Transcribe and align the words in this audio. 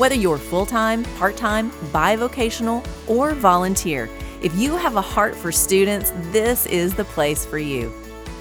Whether 0.00 0.14
you're 0.14 0.38
full 0.38 0.64
time, 0.64 1.04
part 1.18 1.36
time, 1.36 1.70
bivocational, 1.92 2.82
or 3.06 3.34
volunteer, 3.34 4.08
if 4.40 4.56
you 4.56 4.74
have 4.78 4.96
a 4.96 5.02
heart 5.02 5.36
for 5.36 5.52
students, 5.52 6.10
this 6.32 6.64
is 6.64 6.94
the 6.94 7.04
place 7.04 7.44
for 7.44 7.58
you. 7.58 7.92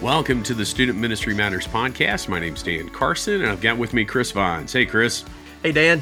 Welcome 0.01 0.41
to 0.43 0.53
the 0.53 0.65
Student 0.65 0.97
Ministry 0.97 1.35
Matters 1.35 1.67
podcast. 1.67 2.29
My 2.29 2.39
name's 2.39 2.63
Dan 2.63 2.87
Carson, 2.87 3.41
and 3.41 3.47
I've 3.47 3.59
got 3.59 3.77
with 3.77 3.93
me 3.93 4.05
Chris 4.05 4.31
Vines. 4.31 4.71
Hey, 4.71 4.85
Chris. 4.85 5.25
Hey, 5.61 5.73
Dan. 5.73 6.01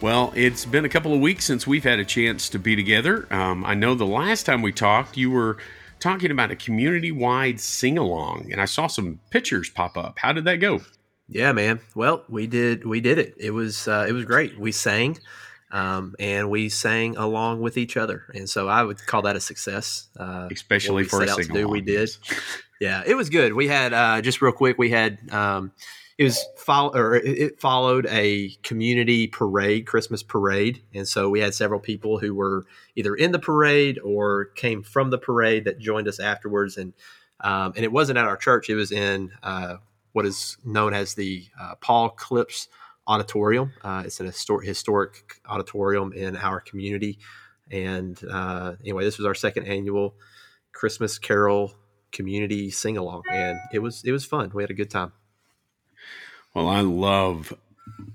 Well, 0.00 0.32
it's 0.34 0.64
been 0.64 0.84
a 0.84 0.88
couple 0.88 1.14
of 1.14 1.20
weeks 1.20 1.44
since 1.44 1.64
we've 1.64 1.84
had 1.84 2.00
a 2.00 2.04
chance 2.04 2.48
to 2.48 2.58
be 2.58 2.74
together. 2.74 3.32
Um, 3.32 3.64
I 3.64 3.74
know 3.74 3.94
the 3.94 4.04
last 4.04 4.46
time 4.46 4.62
we 4.62 4.72
talked, 4.72 5.16
you 5.16 5.30
were 5.30 5.58
talking 6.00 6.32
about 6.32 6.50
a 6.50 6.56
community 6.56 7.12
wide 7.12 7.60
sing 7.60 7.98
along, 7.98 8.48
and 8.50 8.60
I 8.60 8.64
saw 8.64 8.88
some 8.88 9.20
pictures 9.30 9.70
pop 9.70 9.96
up. 9.96 10.18
How 10.18 10.32
did 10.32 10.44
that 10.46 10.56
go? 10.56 10.80
Yeah, 11.28 11.52
man. 11.52 11.80
Well, 11.94 12.24
we 12.28 12.46
did 12.46 12.84
we 12.86 13.00
did 13.00 13.18
it. 13.18 13.34
It 13.38 13.50
was 13.50 13.86
uh, 13.86 14.06
it 14.08 14.12
was 14.12 14.24
great. 14.24 14.58
We 14.58 14.72
sang, 14.72 15.18
um, 15.70 16.14
and 16.18 16.50
we 16.50 16.70
sang 16.70 17.16
along 17.16 17.60
with 17.60 17.76
each 17.76 17.96
other, 17.96 18.24
and 18.34 18.48
so 18.48 18.68
I 18.68 18.82
would 18.82 19.04
call 19.06 19.22
that 19.22 19.36
a 19.36 19.40
success. 19.40 20.08
Uh, 20.18 20.48
Especially 20.50 21.04
for 21.04 21.22
a 21.22 21.28
sing 21.28 21.50
along. 21.50 21.70
We 21.70 21.80
did. 21.82 22.10
Yeah, 22.80 23.02
it 23.06 23.14
was 23.14 23.28
good. 23.28 23.52
We 23.52 23.68
had 23.68 23.92
uh, 23.92 24.22
just 24.22 24.40
real 24.40 24.52
quick. 24.52 24.78
We 24.78 24.88
had 24.90 25.18
um, 25.30 25.72
it 26.16 26.24
was 26.24 26.42
follow 26.56 26.94
or 26.94 27.16
it 27.16 27.60
followed 27.60 28.06
a 28.08 28.50
community 28.62 29.26
parade, 29.26 29.86
Christmas 29.86 30.22
parade, 30.22 30.80
and 30.94 31.06
so 31.06 31.28
we 31.28 31.40
had 31.40 31.54
several 31.54 31.78
people 31.78 32.18
who 32.18 32.34
were 32.34 32.64
either 32.96 33.14
in 33.14 33.32
the 33.32 33.38
parade 33.38 33.98
or 34.02 34.46
came 34.46 34.82
from 34.82 35.10
the 35.10 35.18
parade 35.18 35.64
that 35.64 35.78
joined 35.78 36.08
us 36.08 36.18
afterwards, 36.20 36.78
and 36.78 36.94
um, 37.40 37.74
and 37.76 37.84
it 37.84 37.92
wasn't 37.92 38.18
at 38.18 38.24
our 38.24 38.36
church. 38.38 38.70
It 38.70 38.76
was 38.76 38.90
in 38.90 39.32
uh, 39.42 39.76
what 40.12 40.26
is 40.26 40.56
known 40.64 40.94
as 40.94 41.14
the 41.14 41.46
uh, 41.60 41.74
Paul 41.80 42.10
Clips 42.10 42.68
Auditorium. 43.06 43.72
Uh, 43.82 44.02
it's 44.04 44.20
an 44.20 44.26
historic, 44.26 44.66
historic 44.66 45.40
auditorium 45.48 46.12
in 46.12 46.36
our 46.36 46.60
community. 46.60 47.18
And 47.70 48.20
uh, 48.30 48.74
anyway, 48.80 49.04
this 49.04 49.18
was 49.18 49.26
our 49.26 49.34
second 49.34 49.66
annual 49.66 50.14
Christmas 50.72 51.18
Carol 51.18 51.72
community 52.12 52.70
sing 52.70 52.96
along, 52.96 53.22
and 53.30 53.58
it 53.72 53.80
was 53.80 54.02
it 54.04 54.12
was 54.12 54.24
fun. 54.24 54.50
We 54.54 54.62
had 54.62 54.70
a 54.70 54.74
good 54.74 54.90
time. 54.90 55.12
Well, 56.54 56.68
I 56.68 56.80
love 56.80 57.52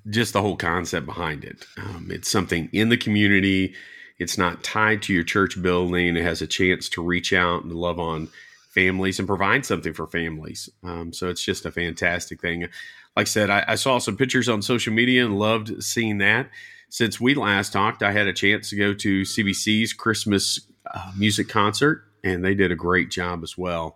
just 0.10 0.34
the 0.34 0.42
whole 0.42 0.58
concept 0.58 1.06
behind 1.06 1.44
it. 1.44 1.66
Um, 1.78 2.10
it's 2.12 2.30
something 2.30 2.70
in 2.72 2.90
the 2.90 2.98
community. 2.98 3.74
It's 4.20 4.38
not 4.38 4.64
tied 4.64 5.02
to 5.04 5.14
your 5.14 5.24
church 5.24 5.62
building. 5.62 6.16
It 6.16 6.24
has 6.24 6.42
a 6.42 6.48
chance 6.48 6.90
to 6.90 7.04
reach 7.04 7.34
out 7.34 7.64
and 7.64 7.74
love 7.74 8.00
on 8.00 8.30
families 8.74 9.20
and 9.20 9.28
provide 9.28 9.66
something 9.66 9.94
for 9.94 10.08
families. 10.08 10.70
Um, 10.84 11.14
so 11.14 11.30
it's 11.30 11.44
just 11.44 11.66
a 11.66 11.72
fantastic 11.72 12.42
thing. 12.42 12.62
Like 12.62 12.72
I 13.18 13.24
said, 13.26 13.50
I, 13.50 13.64
I, 13.68 13.76
saw 13.76 14.00
some 14.00 14.18
pictures 14.18 14.50
on 14.50 14.64
social 14.64 14.92
media 14.92 15.24
and 15.24 15.38
loved 15.38 15.84
seeing 15.84 16.18
that. 16.18 16.50
Since 16.90 17.22
we 17.22 17.36
last 17.36 17.72
talked, 17.72 18.02
I 18.02 18.12
had 18.12 18.28
a 18.28 18.34
chance 18.34 18.70
to 18.70 18.76
go 18.76 18.94
to 18.96 19.22
CBC's 19.22 19.94
Christmas 19.94 20.60
uh, 20.92 21.12
music 21.16 21.48
concert, 21.48 22.04
and 22.24 22.44
they 22.44 22.56
did 22.56 22.72
a 22.72 22.76
great 22.76 23.10
job 23.10 23.44
as 23.44 23.58
well. 23.58 23.96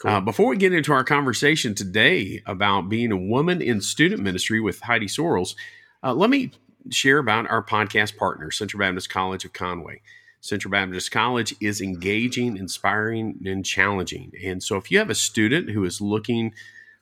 Cool. 0.00 0.10
Uh, 0.10 0.20
before 0.20 0.48
we 0.48 0.56
get 0.56 0.72
into 0.72 0.92
our 0.92 1.04
conversation 1.04 1.74
today 1.74 2.42
about 2.46 2.88
being 2.88 3.12
a 3.12 3.16
woman 3.16 3.62
in 3.62 3.80
student 3.80 4.22
ministry 4.22 4.60
with 4.60 4.80
Heidi 4.80 5.06
Sorrells, 5.06 5.54
uh, 6.02 6.12
let 6.12 6.30
me 6.30 6.50
share 6.90 7.18
about 7.18 7.48
our 7.48 7.62
podcast 7.62 8.16
partner, 8.16 8.50
Central 8.50 8.80
Baptist 8.80 9.08
College 9.10 9.44
of 9.44 9.52
Conway. 9.52 10.00
Central 10.40 10.70
Baptist 10.70 11.10
College 11.10 11.54
is 11.60 11.80
engaging, 11.80 12.56
inspiring, 12.56 13.38
and 13.44 13.64
challenging. 13.64 14.32
And 14.44 14.62
so, 14.62 14.76
if 14.76 14.90
you 14.90 14.98
have 14.98 15.10
a 15.10 15.14
student 15.14 15.70
who 15.70 15.84
is 15.84 16.00
looking 16.00 16.54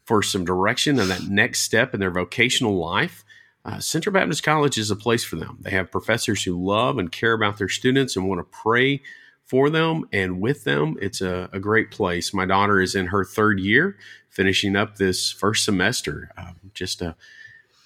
for 0.04 0.22
some 0.22 0.44
direction 0.44 0.98
and 0.98 1.10
that 1.10 1.24
next 1.24 1.60
step 1.60 1.92
in 1.92 2.00
their 2.00 2.10
vocational 2.10 2.76
life, 2.78 3.24
uh, 3.64 3.80
Central 3.80 4.12
Baptist 4.12 4.44
College 4.44 4.78
is 4.78 4.90
a 4.90 4.96
place 4.96 5.24
for 5.24 5.36
them. 5.36 5.58
They 5.60 5.70
have 5.70 5.90
professors 5.90 6.44
who 6.44 6.64
love 6.64 6.98
and 6.98 7.10
care 7.10 7.32
about 7.32 7.58
their 7.58 7.68
students 7.68 8.14
and 8.16 8.28
want 8.28 8.38
to 8.38 8.58
pray 8.58 9.02
for 9.44 9.70
them 9.70 10.04
and 10.12 10.40
with 10.40 10.64
them. 10.64 10.96
It's 11.00 11.20
a, 11.20 11.48
a 11.52 11.58
great 11.58 11.90
place. 11.90 12.32
My 12.32 12.46
daughter 12.46 12.80
is 12.80 12.94
in 12.94 13.06
her 13.06 13.24
third 13.24 13.58
year, 13.58 13.96
finishing 14.30 14.76
up 14.76 14.96
this 14.96 15.32
first 15.32 15.64
semester. 15.64 16.30
Um, 16.38 16.56
just 16.74 17.02
a, 17.02 17.16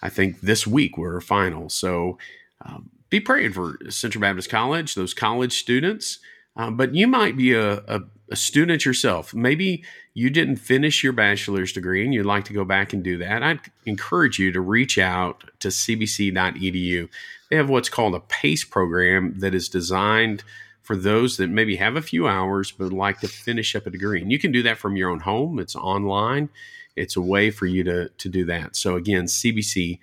I 0.03 0.11
think 0.11 0.41
this 0.41 0.67
week 0.67 0.99
we're 0.99 1.21
final. 1.21 1.71
So, 1.71 2.19
um, 2.63 2.91
be 3.11 3.21
praying 3.21 3.53
for 3.53 3.79
Central 3.89 4.23
Baptist 4.23 4.49
College, 4.49 4.95
those 4.95 5.13
college 5.15 5.59
students. 5.59 6.21
Uh, 6.57 6.71
but 6.71 6.95
you 6.95 7.07
might 7.07 7.37
be 7.37 7.53
a, 7.53 7.79
a, 7.79 8.01
a, 8.31 8.37
student 8.37 8.85
yourself. 8.85 9.33
Maybe 9.33 9.85
you 10.15 10.31
didn't 10.31 10.57
finish 10.57 11.05
your 11.05 11.13
bachelor's 11.13 11.73
degree 11.73 12.05
and 12.05 12.13
you'd 12.13 12.27
like 12.27 12.45
to 12.47 12.53
go 12.53 12.65
back 12.65 12.93
and 12.93 13.05
do 13.05 13.19
that. 13.19 13.43
I'd 13.43 13.61
encourage 13.87 14.39
you 14.39 14.51
to 14.53 14.61
reach 14.61 14.99
out 14.99 15.45
to 15.61 15.69
cbc.edu. 15.69 17.09
They 17.49 17.57
have 17.57 17.69
what's 17.69 17.89
called 17.89 18.15
a 18.15 18.21
PACE 18.21 18.65
program 18.65 19.39
that 19.39 19.55
is 19.55 19.69
designed 19.69 20.43
for 20.83 20.97
those 20.97 21.37
that 21.37 21.51
maybe 21.51 21.77
have 21.77 21.95
a 21.95 22.03
few 22.03 22.27
hours 22.27 22.73
but 22.73 22.93
like 22.93 23.21
to 23.21 23.29
finish 23.29 23.77
up 23.77 23.87
a 23.87 23.91
degree. 23.91 24.21
And 24.21 24.33
you 24.33 24.39
can 24.39 24.51
do 24.51 24.65
that 24.65 24.79
from 24.79 24.97
your 24.97 25.11
own 25.11 25.21
home, 25.21 25.61
it's 25.61 25.77
online. 25.77 26.49
It's 26.97 27.17
a 27.17 27.21
way 27.21 27.53
for 27.53 27.67
you 27.67 27.85
to, 27.85 28.09
to 28.09 28.29
do 28.29 28.45
that. 28.47 28.75
So, 28.75 28.97
again, 28.97 29.27
cbc.edu. 29.27 30.01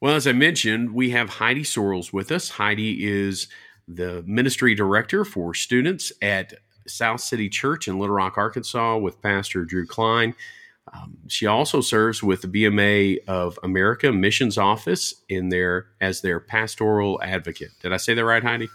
Well, 0.00 0.14
as 0.14 0.26
I 0.26 0.32
mentioned, 0.32 0.94
we 0.94 1.10
have 1.10 1.28
Heidi 1.28 1.62
Sorrells 1.62 2.12
with 2.12 2.30
us. 2.30 2.50
Heidi 2.50 3.04
is 3.06 3.48
the 3.88 4.22
ministry 4.26 4.74
director 4.74 5.24
for 5.24 5.54
students 5.54 6.12
at 6.22 6.54
South 6.86 7.20
City 7.20 7.48
Church 7.48 7.88
in 7.88 7.98
Little 7.98 8.14
Rock, 8.14 8.38
Arkansas, 8.38 8.98
with 8.98 9.20
Pastor 9.22 9.64
Drew 9.64 9.86
Klein. 9.86 10.34
Um, 10.94 11.18
she 11.26 11.46
also 11.46 11.80
serves 11.80 12.22
with 12.22 12.42
the 12.42 12.48
BMA 12.48 13.18
of 13.26 13.58
America 13.62 14.12
Missions 14.12 14.56
Office 14.56 15.14
in 15.28 15.48
their 15.48 15.86
as 16.00 16.22
their 16.22 16.40
pastoral 16.40 17.20
advocate. 17.22 17.70
Did 17.82 17.92
I 17.92 17.98
say 17.98 18.14
that 18.14 18.24
right, 18.24 18.42
Heidi? 18.42 18.68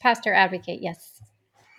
Pastor 0.00 0.32
advocate, 0.32 0.82
yes. 0.82 1.20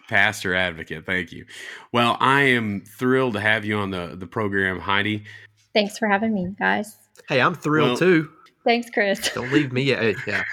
Pastor 0.08 0.56
advocate, 0.56 1.06
thank 1.06 1.32
you. 1.32 1.46
Well, 1.92 2.18
I 2.20 2.42
am 2.42 2.82
thrilled 2.82 3.34
to 3.34 3.40
have 3.40 3.64
you 3.64 3.78
on 3.78 3.92
the 3.92 4.16
the 4.18 4.26
program, 4.26 4.80
Heidi. 4.80 5.26
Thanks 5.74 5.98
for 6.00 6.08
having 6.08 6.34
me, 6.34 6.56
guys. 6.58 6.98
Hey, 7.28 7.42
I'm 7.42 7.54
thrilled 7.54 7.90
well, 7.90 7.98
too. 7.98 8.30
Thanks, 8.64 8.90
Chris. 8.90 9.32
Don't 9.34 9.52
leave 9.52 9.72
me. 9.72 9.84
Yeah, 9.84 10.14
yeah. 10.28 10.44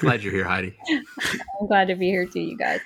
glad 0.00 0.22
you're 0.22 0.32
here, 0.32 0.44
Heidi. 0.44 0.76
I'm 1.60 1.66
glad 1.66 1.88
to 1.88 1.94
be 1.94 2.06
here 2.06 2.26
too, 2.26 2.40
you 2.40 2.56
guys. 2.56 2.80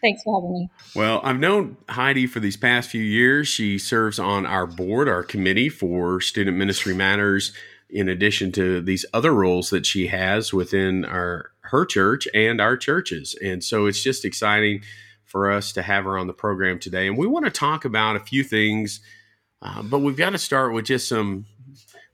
Thanks 0.00 0.22
for 0.22 0.40
having 0.40 0.52
me. 0.52 0.70
Well, 0.94 1.20
I've 1.22 1.38
known 1.38 1.76
Heidi 1.88 2.26
for 2.26 2.40
these 2.40 2.56
past 2.56 2.88
few 2.88 3.02
years. 3.02 3.46
She 3.46 3.78
serves 3.78 4.18
on 4.18 4.46
our 4.46 4.66
board, 4.66 5.08
our 5.08 5.22
committee 5.22 5.68
for 5.68 6.20
Student 6.20 6.56
Ministry 6.56 6.94
Matters, 6.94 7.52
in 7.90 8.08
addition 8.08 8.52
to 8.52 8.80
these 8.80 9.04
other 9.12 9.32
roles 9.32 9.70
that 9.70 9.84
she 9.84 10.06
has 10.06 10.52
within 10.52 11.04
our 11.04 11.50
her 11.62 11.84
church 11.84 12.26
and 12.34 12.60
our 12.60 12.76
churches. 12.76 13.36
And 13.42 13.62
so 13.62 13.86
it's 13.86 14.02
just 14.02 14.24
exciting 14.24 14.82
for 15.24 15.52
us 15.52 15.72
to 15.72 15.82
have 15.82 16.04
her 16.04 16.18
on 16.18 16.26
the 16.26 16.32
program 16.32 16.78
today. 16.80 17.06
And 17.06 17.16
we 17.16 17.26
want 17.26 17.44
to 17.44 17.50
talk 17.50 17.84
about 17.84 18.16
a 18.16 18.20
few 18.20 18.42
things, 18.42 19.00
uh, 19.62 19.82
but 19.82 20.00
we've 20.00 20.16
got 20.16 20.30
to 20.30 20.38
start 20.38 20.72
with 20.72 20.86
just 20.86 21.06
some 21.06 21.46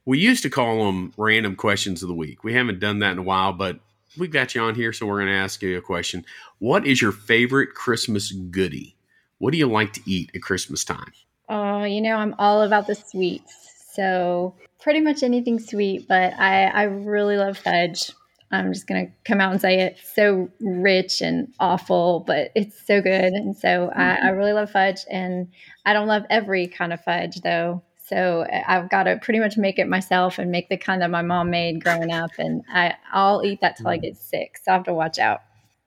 we 0.07 0.19
used 0.19 0.41
to 0.43 0.49
call 0.49 0.85
them 0.85 1.11
random 1.17 1.57
questions 1.57 2.01
of 2.01 2.07
the 2.07 2.15
week. 2.15 2.41
We 2.41 2.53
haven't 2.53 2.79
done 2.79 2.99
that 2.99 3.11
in 3.11 3.17
a 3.17 3.23
while, 3.23 3.51
but 3.51 3.77
we've 4.17 4.31
got 4.31 4.55
you 4.55 4.61
on 4.61 4.73
here, 4.73 4.93
so 4.93 5.05
we're 5.05 5.19
going 5.19 5.27
to 5.27 5.33
ask 5.33 5.61
you 5.61 5.77
a 5.77 5.81
question. 5.81 6.23
What 6.59 6.87
is 6.87 7.01
your 7.01 7.11
favorite 7.11 7.73
Christmas 7.73 8.31
goodie? 8.31 8.95
What 9.39 9.51
do 9.51 9.57
you 9.57 9.67
like 9.67 9.91
to 9.93 10.01
eat 10.05 10.31
at 10.33 10.41
Christmas 10.41 10.85
time? 10.85 11.11
Oh, 11.49 11.83
you 11.83 11.99
know, 11.99 12.15
I'm 12.15 12.35
all 12.39 12.61
about 12.61 12.87
the 12.87 12.95
sweets. 12.95 13.53
So 13.91 14.55
pretty 14.79 15.01
much 15.01 15.23
anything 15.23 15.59
sweet, 15.59 16.07
but 16.07 16.33
I, 16.39 16.67
I 16.67 16.83
really 16.83 17.35
love 17.35 17.57
fudge. 17.57 18.11
I'm 18.49 18.71
just 18.71 18.87
going 18.87 19.07
to 19.07 19.11
come 19.29 19.41
out 19.41 19.51
and 19.51 19.59
say 19.59 19.81
it. 19.81 19.97
So 20.15 20.49
rich 20.61 21.21
and 21.21 21.53
awful, 21.59 22.21
but 22.25 22.51
it's 22.55 22.87
so 22.87 23.01
good. 23.01 23.33
And 23.33 23.57
so 23.57 23.67
mm-hmm. 23.67 23.99
I, 23.99 24.27
I 24.27 24.29
really 24.29 24.53
love 24.53 24.71
fudge. 24.71 25.01
And 25.11 25.49
I 25.85 25.91
don't 25.91 26.07
love 26.07 26.23
every 26.29 26.67
kind 26.67 26.93
of 26.93 27.03
fudge, 27.03 27.41
though. 27.41 27.83
So 28.07 28.45
I've 28.67 28.89
got 28.89 29.03
to 29.03 29.17
pretty 29.17 29.39
much 29.39 29.57
make 29.57 29.79
it 29.79 29.87
myself 29.87 30.39
and 30.39 30.49
make 30.49 30.69
the 30.69 30.77
kind 30.77 31.01
that 31.01 31.09
my 31.09 31.21
mom 31.21 31.49
made 31.49 31.83
growing 31.83 32.11
up. 32.11 32.31
And 32.37 32.63
I, 32.71 32.93
I'll 33.11 33.43
eat 33.43 33.59
that 33.61 33.75
till 33.75 33.87
I 33.87 33.97
mm. 33.97 34.03
get 34.03 34.17
sick. 34.17 34.59
So 34.63 34.71
I 34.71 34.75
have 34.75 34.85
to 34.85 34.93
watch 34.93 35.19
out. 35.19 35.41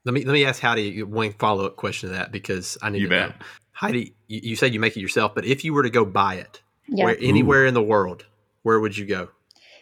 Let 0.04 0.14
me 0.14 0.24
let 0.24 0.32
me 0.32 0.44
ask 0.44 0.60
Heidi 0.60 1.02
one 1.02 1.32
follow 1.32 1.66
up 1.66 1.76
question 1.76 2.08
to 2.08 2.14
that 2.16 2.32
because 2.32 2.78
I 2.82 2.90
need 2.90 3.02
you 3.02 3.08
to 3.08 3.10
bet. 3.10 3.28
know. 3.30 3.46
Heidi, 3.72 4.14
you, 4.28 4.40
you 4.42 4.56
said 4.56 4.72
you 4.74 4.80
make 4.80 4.96
it 4.96 5.00
yourself, 5.00 5.34
but 5.34 5.44
if 5.44 5.64
you 5.64 5.72
were 5.72 5.82
to 5.82 5.90
go 5.90 6.04
buy 6.04 6.34
it, 6.34 6.62
yeah. 6.88 7.04
where, 7.04 7.16
anywhere 7.20 7.64
Ooh. 7.64 7.68
in 7.68 7.74
the 7.74 7.82
world, 7.82 8.26
where 8.62 8.80
would 8.80 8.96
you 8.96 9.06
go? 9.06 9.28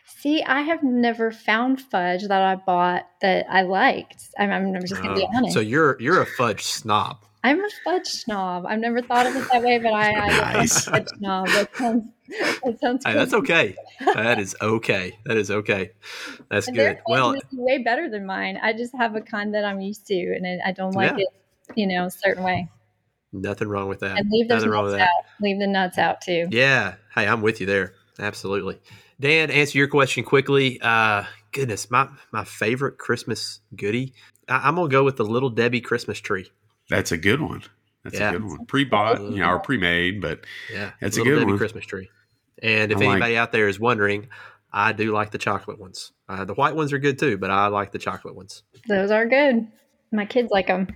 See, 0.06 0.42
I 0.42 0.62
have 0.62 0.82
never 0.82 1.30
found 1.30 1.80
fudge 1.80 2.26
that 2.26 2.42
I 2.42 2.56
bought 2.56 3.06
that 3.22 3.46
I 3.48 3.62
liked. 3.62 4.24
I'm, 4.38 4.50
I'm 4.50 4.80
just 4.80 5.00
gonna 5.00 5.14
be 5.14 5.22
Oh, 5.22 5.36
honest. 5.36 5.54
so 5.54 5.60
you're 5.60 6.00
you're 6.00 6.20
a 6.20 6.26
fudge 6.26 6.62
snob. 6.64 7.18
I'm 7.48 7.64
a 7.64 7.68
fudge 7.84 8.06
snob. 8.06 8.66
I've 8.66 8.78
never 8.80 9.00
thought 9.02 9.26
of 9.26 9.36
it 9.36 9.48
that 9.52 9.62
way, 9.62 9.78
but 9.78 9.92
I, 9.92 10.10
I 10.12 10.26
Nice. 10.54 10.86
am 10.88 10.94
a 10.94 10.96
fudge 10.98 11.08
snob. 11.18 11.46
That 11.48 11.76
sounds, 11.76 12.04
that 12.64 12.80
sounds 12.80 13.04
hey, 13.06 13.14
that's 13.14 13.34
okay. 13.34 13.74
That 14.14 14.38
is 14.38 14.54
okay. 14.60 15.18
That 15.24 15.36
is 15.36 15.50
okay. 15.50 15.90
That's 16.50 16.68
And 16.68 16.76
good. 16.76 16.98
Well, 17.06 17.36
way 17.52 17.78
better 17.78 18.08
than 18.08 18.26
mine. 18.26 18.58
I 18.62 18.72
just 18.72 18.94
have 18.96 19.14
a 19.16 19.20
kind 19.20 19.54
that 19.54 19.64
I'm 19.64 19.80
used 19.80 20.06
to, 20.08 20.14
and 20.14 20.46
I- 20.46 20.68
I 20.68 20.72
don't 20.72 20.94
like 20.94 21.12
Yeah. 21.12 21.24
it, 21.24 21.28
you 21.76 21.86
know, 21.86 22.06
a 22.06 22.10
certain 22.10 22.42
way. 22.44 22.68
nothing 23.32 23.68
wrong 23.68 23.88
with 23.88 24.00
that. 24.00 24.18
And 24.18 24.30
leave 24.30 24.48
Nothing 24.48 24.70
wrong 24.70 24.84
with 24.84 24.94
that. 24.94 25.02
out. 25.02 25.24
Leave 25.40 25.58
the 25.58 25.66
nuts 25.66 25.98
out 25.98 26.20
too. 26.22 26.48
Yeah. 26.50 26.94
Hey, 27.14 27.26
I'm 27.26 27.42
with 27.42 27.60
you 27.60 27.66
there. 27.66 27.94
Absolutely. 28.18 28.78
Dan, 29.20 29.50
answer 29.50 29.76
your 29.78 29.88
question 29.88 30.24
quickly. 30.24 30.80
Uh, 30.80 31.24
goodness, 31.52 31.90
my 31.90 32.08
my 32.32 32.44
favorite 32.44 32.98
Christmas 32.98 33.60
goodie. 33.76 34.14
I, 34.48 34.68
I'm 34.68 34.76
gonna 34.76 34.88
go 34.88 35.02
with 35.04 35.16
the 35.16 35.24
Little 35.24 35.50
Debbie 35.50 35.80
Christmas 35.80 36.18
tree. 36.20 36.50
That's 36.88 37.12
a 37.12 37.16
good 37.16 37.40
one. 37.40 37.62
That's 38.04 38.18
Yeah. 38.18 38.30
a 38.30 38.32
good 38.32 38.44
one. 38.44 38.66
Pre-bought, 38.66 39.20
you 39.20 39.38
know, 39.38 39.50
or 39.50 39.58
pre-made, 39.58 40.20
but 40.20 40.44
Yeah, 40.72 40.92
That's 41.00 41.16
a 41.16 41.20
Little 41.20 41.34
good 41.34 41.38
Debbie 41.40 41.50
one. 41.52 41.58
Christmas 41.58 41.84
tree. 41.86 42.10
And 42.62 42.90
if 42.90 42.98
I 42.98 43.00
like- 43.00 43.10
anybody 43.12 43.36
out 43.36 43.52
there 43.52 43.68
is 43.68 43.78
wondering, 43.78 44.28
I 44.72 44.92
do 44.92 45.12
like 45.12 45.30
the 45.30 45.38
chocolate 45.38 45.78
ones. 45.78 46.12
Uh, 46.28 46.44
the 46.44 46.54
white 46.54 46.74
ones 46.74 46.92
are 46.92 46.98
good 46.98 47.18
too, 47.18 47.38
but 47.38 47.50
I 47.50 47.66
like 47.68 47.92
the 47.92 47.98
chocolate 47.98 48.34
ones. 48.34 48.62
Those 48.88 49.10
are 49.10 49.26
good. 49.26 49.66
My 50.12 50.24
kids 50.26 50.50
like 50.50 50.66
them. 50.68 50.88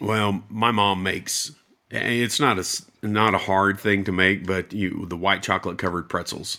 Well, 0.00 0.44
my 0.48 0.70
mom 0.70 1.02
makes. 1.02 1.52
It's 1.90 2.38
not 2.38 2.56
a 2.58 2.60
s- 2.60 2.84
not 3.02 3.34
a 3.34 3.38
hard 3.38 3.78
thing 3.80 4.04
to 4.04 4.12
make, 4.12 4.46
but 4.46 4.72
you 4.72 5.06
the 5.08 5.16
white 5.16 5.42
chocolate 5.42 5.78
covered 5.78 6.08
pretzels. 6.08 6.58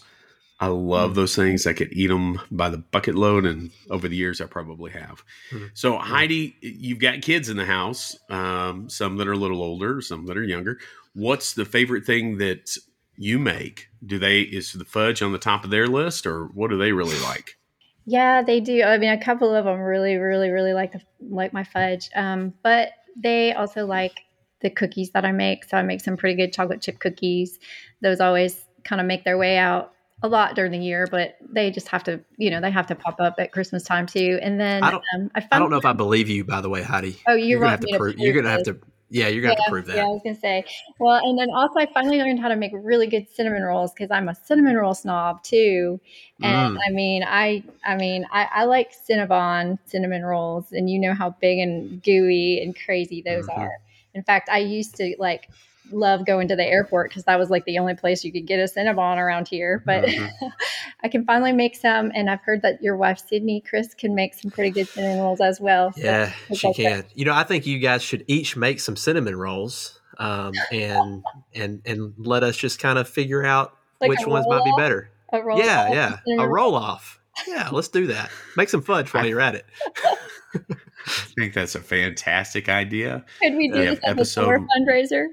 I 0.62 0.68
love 0.68 1.16
those 1.16 1.36
things. 1.36 1.66
I 1.66 1.74
could 1.74 1.94
eat 1.94 2.08
them 2.08 2.40
by 2.52 2.70
the 2.70 2.78
bucket 2.78 3.16
load, 3.16 3.46
and 3.46 3.72
over 3.90 4.10
the 4.10 4.16
years, 4.16 4.42
I 4.42 4.46
probably 4.46 4.92
have. 4.92 5.24
Mhm. 5.52 5.70
So, 5.74 5.98
Heidi, 5.98 6.56
you've 6.62 7.00
got 7.00 7.22
kids 7.22 7.48
in 7.48 7.56
the 7.56 7.66
house, 7.66 8.18
um, 8.30 8.90
some 8.90 9.16
that 9.18 9.28
are 9.28 9.34
a 9.34 9.38
little 9.38 9.64
older, 9.64 10.02
some 10.02 10.26
that 10.26 10.38
are 10.38 10.44
younger. 10.44 10.78
What's 11.14 11.54
the 11.54 11.64
favorite 11.66 12.06
thing 12.06 12.38
that 12.40 12.78
you 13.18 13.40
make? 13.40 13.88
Do 14.06 14.20
they 14.20 14.42
is 14.42 14.74
the 14.74 14.86
fudge 14.86 15.22
on 15.22 15.32
the 15.32 15.38
top 15.38 15.64
of 15.64 15.70
their 15.70 15.88
list, 15.88 16.28
or 16.28 16.46
what 16.48 16.70
do 16.70 16.78
they 16.78 16.92
really 16.92 17.20
like? 17.24 17.58
Yeah, 18.06 18.42
they 18.42 18.60
do. 18.60 18.84
I 18.84 18.98
mean, 18.98 19.12
a 19.12 19.24
couple 19.24 19.54
of 19.56 19.66
them 19.66 19.80
really, 19.80 20.18
really, 20.18 20.50
really 20.50 20.74
like 20.74 20.92
the, 20.94 21.02
like 21.22 21.54
my 21.54 21.64
fudge. 21.64 22.10
Um, 22.16 22.54
but 22.64 22.92
they 23.16 23.54
also 23.54 23.86
like 23.86 24.20
the 24.62 24.70
cookies 24.70 25.12
that 25.12 25.26
I 25.26 25.32
make. 25.32 25.64
So 25.64 25.78
I 25.78 25.84
make 25.84 26.02
some 26.02 26.18
pretty 26.18 26.36
good 26.36 26.52
chocolate 26.52 26.82
chip 26.82 27.00
cookies. 27.00 27.60
Those 28.02 28.20
always 28.20 28.66
kind 28.84 29.00
of 29.00 29.08
make 29.08 29.24
their 29.24 29.38
way 29.38 29.58
out 29.58 29.94
a 30.22 30.28
lot 30.28 30.56
during 30.56 30.72
the 30.72 30.78
year, 30.78 31.08
but 31.10 31.38
they 31.50 31.72
just 31.72 31.88
have 31.88 32.04
to, 32.04 32.20
you 32.38 32.50
know, 32.50 32.60
they 32.60 32.72
have 32.72 32.88
to 32.88 32.96
pop 32.96 33.20
up 33.20 33.36
at 33.40 33.52
Christmas 33.52 33.84
time 33.84 34.06
too. 34.06 34.40
And 34.42 34.60
then 34.60 34.84
I 34.84 34.92
don't- 34.92 35.04
um, 35.16 35.32
I, 35.36 35.48
I 35.52 35.60
don't 35.60 35.70
know 35.70 35.78
if 35.78 35.86
I 35.86 35.94
believe 35.94 36.30
you, 36.30 36.44
by 36.44 36.62
the 36.62 36.70
way, 36.70 36.82
Heidi. 36.84 37.18
Oh, 37.28 37.36
you 37.36 37.46
you're 37.46 37.60
gonna 37.60 37.72
have 37.72 37.80
to 37.82 37.98
prove. 37.98 38.18
You're 38.18 38.34
gonna 38.34 38.50
have 38.50 38.64
to. 38.64 38.78
Yeah, 39.12 39.28
you're 39.28 39.42
gonna 39.42 39.56
have 39.56 39.66
to 39.66 39.72
prove 39.72 39.86
that. 39.88 39.96
Yeah, 39.96 40.04
I 40.04 40.08
was 40.08 40.22
gonna 40.24 40.36
say. 40.36 40.64
Well, 41.00 41.20
and 41.24 41.40
then 41.40 41.50
also 41.52 41.80
I 41.80 41.88
finally 41.94 42.20
learned 42.20 42.40
how 42.40 42.50
to 42.50 42.56
make 42.56 42.72
really 42.76 43.08
good 43.08 43.28
cinnamon 43.34 43.64
rolls 43.64 43.92
because 43.92 44.12
I'm 44.12 44.30
a 44.30 44.36
cinnamon 44.36 44.76
roll 44.76 44.94
snob 44.94 45.42
too. 45.42 46.00
And 46.44 46.76
Mm. 46.76 46.80
I 46.88 46.92
mean, 46.92 47.24
I 47.24 47.64
I 47.84 47.96
mean, 47.96 48.28
I, 48.32 48.48
I 48.54 48.64
like 48.66 48.92
Cinnabon 49.10 49.80
cinnamon 49.86 50.24
rolls, 50.24 50.72
and 50.74 50.90
you 50.90 51.00
know 51.00 51.14
how 51.14 51.32
big 51.42 51.58
and 51.60 52.04
gooey 52.04 52.62
and 52.62 52.76
crazy 52.86 53.22
those 53.24 53.48
Mhm. 53.48 53.58
are. 53.58 53.72
In 54.14 54.24
fact, 54.24 54.50
I 54.50 54.60
used 54.60 54.96
to 54.98 55.16
like 55.18 55.50
love 55.92 56.26
going 56.26 56.48
to 56.50 56.56
the 56.56 56.66
airport 56.66 57.10
because 57.10 57.24
that 57.26 57.38
was 57.40 57.50
like 57.50 57.66
the 57.66 57.78
only 57.80 57.96
place 57.96 58.24
you 58.24 58.32
could 58.32 58.46
get 58.48 58.60
a 58.60 58.64
Cinnabon 58.64 59.18
around 59.18 59.48
here. 59.48 59.82
But 59.86 60.06
Mhm. 60.06 60.30
I 61.04 61.08
can 61.08 61.26
finally 61.26 61.52
make 61.54 61.76
some, 61.76 62.12
and 62.14 62.30
I've 62.30 62.42
heard 62.42 62.62
that 62.64 62.82
your 62.82 62.96
wife 62.98 63.20
Sydney 63.28 63.62
Chris 63.62 63.94
can 63.94 64.16
make 64.16 64.34
some 64.34 64.52
pretty 64.52 64.70
good 64.72 64.88
cinnamon 64.88 65.20
rolls 65.20 65.42
as 65.42 65.60
well. 65.62 65.94
Yeah, 65.96 66.32
it's 66.50 66.60
she 66.60 66.68
like 66.68 66.76
that. 66.78 66.84
can. 66.84 67.06
You 67.16 67.26
know, 67.26 67.34
I 67.34 67.44
think 67.44 67.66
you 67.66 67.80
guys 67.80 68.02
should 68.04 68.24
each 68.28 68.56
make 68.58 68.80
some 68.80 68.96
cinnamon 68.96 69.36
rolls, 69.36 70.00
um, 70.18 70.54
and 70.72 71.24
and 71.56 71.82
and 71.86 72.14
let 72.18 72.44
us 72.44 72.58
just 72.58 72.80
kind 72.80 72.98
of 73.00 73.08
figure 73.08 73.44
out 73.46 73.76
Like 74.02 74.10
which 74.10 74.26
ones 74.28 74.46
might 74.50 74.64
be 74.64 74.74
better. 74.78 75.12
A 75.32 75.42
roll 75.42 75.60
yeah, 75.60 75.84
off 75.84 75.94
yeah, 76.26 76.36
a 76.36 76.48
roll. 76.48 76.48
roll 76.48 76.76
off. 76.76 77.20
Yeah, 77.48 77.70
let's 77.72 77.88
do 77.88 78.08
that. 78.08 78.30
Make 78.58 78.68
some 78.70 78.82
fudge 78.82 79.14
while 79.14 79.26
you're 79.26 79.40
at 79.40 79.56
it. 79.56 79.66
I 80.56 81.26
think 81.38 81.54
that's 81.54 81.76
a 81.76 81.80
fantastic 81.82 82.68
idea. 82.70 83.24
Could 83.42 83.56
we 83.56 83.70
do 83.70 83.78
Yeah, 83.80 83.90
this 83.92 84.00
as 84.00 84.04
a 84.04 84.10
episode- 84.10 84.44
summer 84.46 84.60
fundraiser? 84.78 85.28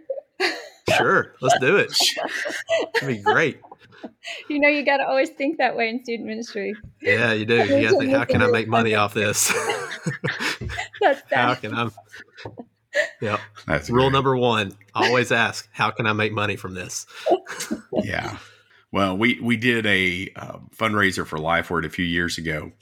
Sure, 0.96 1.34
let's 1.40 1.58
do 1.60 1.76
it. 1.76 1.92
It'd 2.96 3.08
be 3.08 3.18
great. 3.18 3.60
You 4.48 4.60
know, 4.60 4.68
you 4.68 4.84
got 4.84 4.98
to 4.98 5.06
always 5.06 5.30
think 5.30 5.58
that 5.58 5.76
way 5.76 5.88
in 5.88 6.02
student 6.02 6.28
ministry. 6.28 6.74
Yeah, 7.02 7.32
you 7.32 7.44
do. 7.44 7.56
You 7.56 7.82
got 7.82 7.90
to 7.92 7.98
think, 7.98 8.12
how 8.12 8.24
can 8.24 8.42
I 8.42 8.46
make 8.48 8.68
money 8.68 8.94
off 8.94 9.14
this? 9.14 9.52
That's 11.00 11.22
how 11.32 11.54
can 11.54 11.74
I? 11.74 11.88
Yep. 13.20 13.40
That's 13.66 13.90
Rule 13.90 14.04
great. 14.04 14.12
number 14.12 14.36
one: 14.36 14.72
always 14.94 15.32
ask, 15.32 15.68
"How 15.72 15.90
can 15.90 16.06
I 16.06 16.12
make 16.12 16.32
money 16.32 16.56
from 16.56 16.74
this?" 16.74 17.06
yeah. 17.92 18.38
Well, 18.92 19.16
we 19.16 19.40
we 19.40 19.56
did 19.56 19.86
a 19.86 20.30
uh, 20.36 20.58
fundraiser 20.74 21.26
for 21.26 21.38
LifeWord 21.38 21.84
a 21.84 21.90
few 21.90 22.04
years 22.04 22.38
ago, 22.38 22.72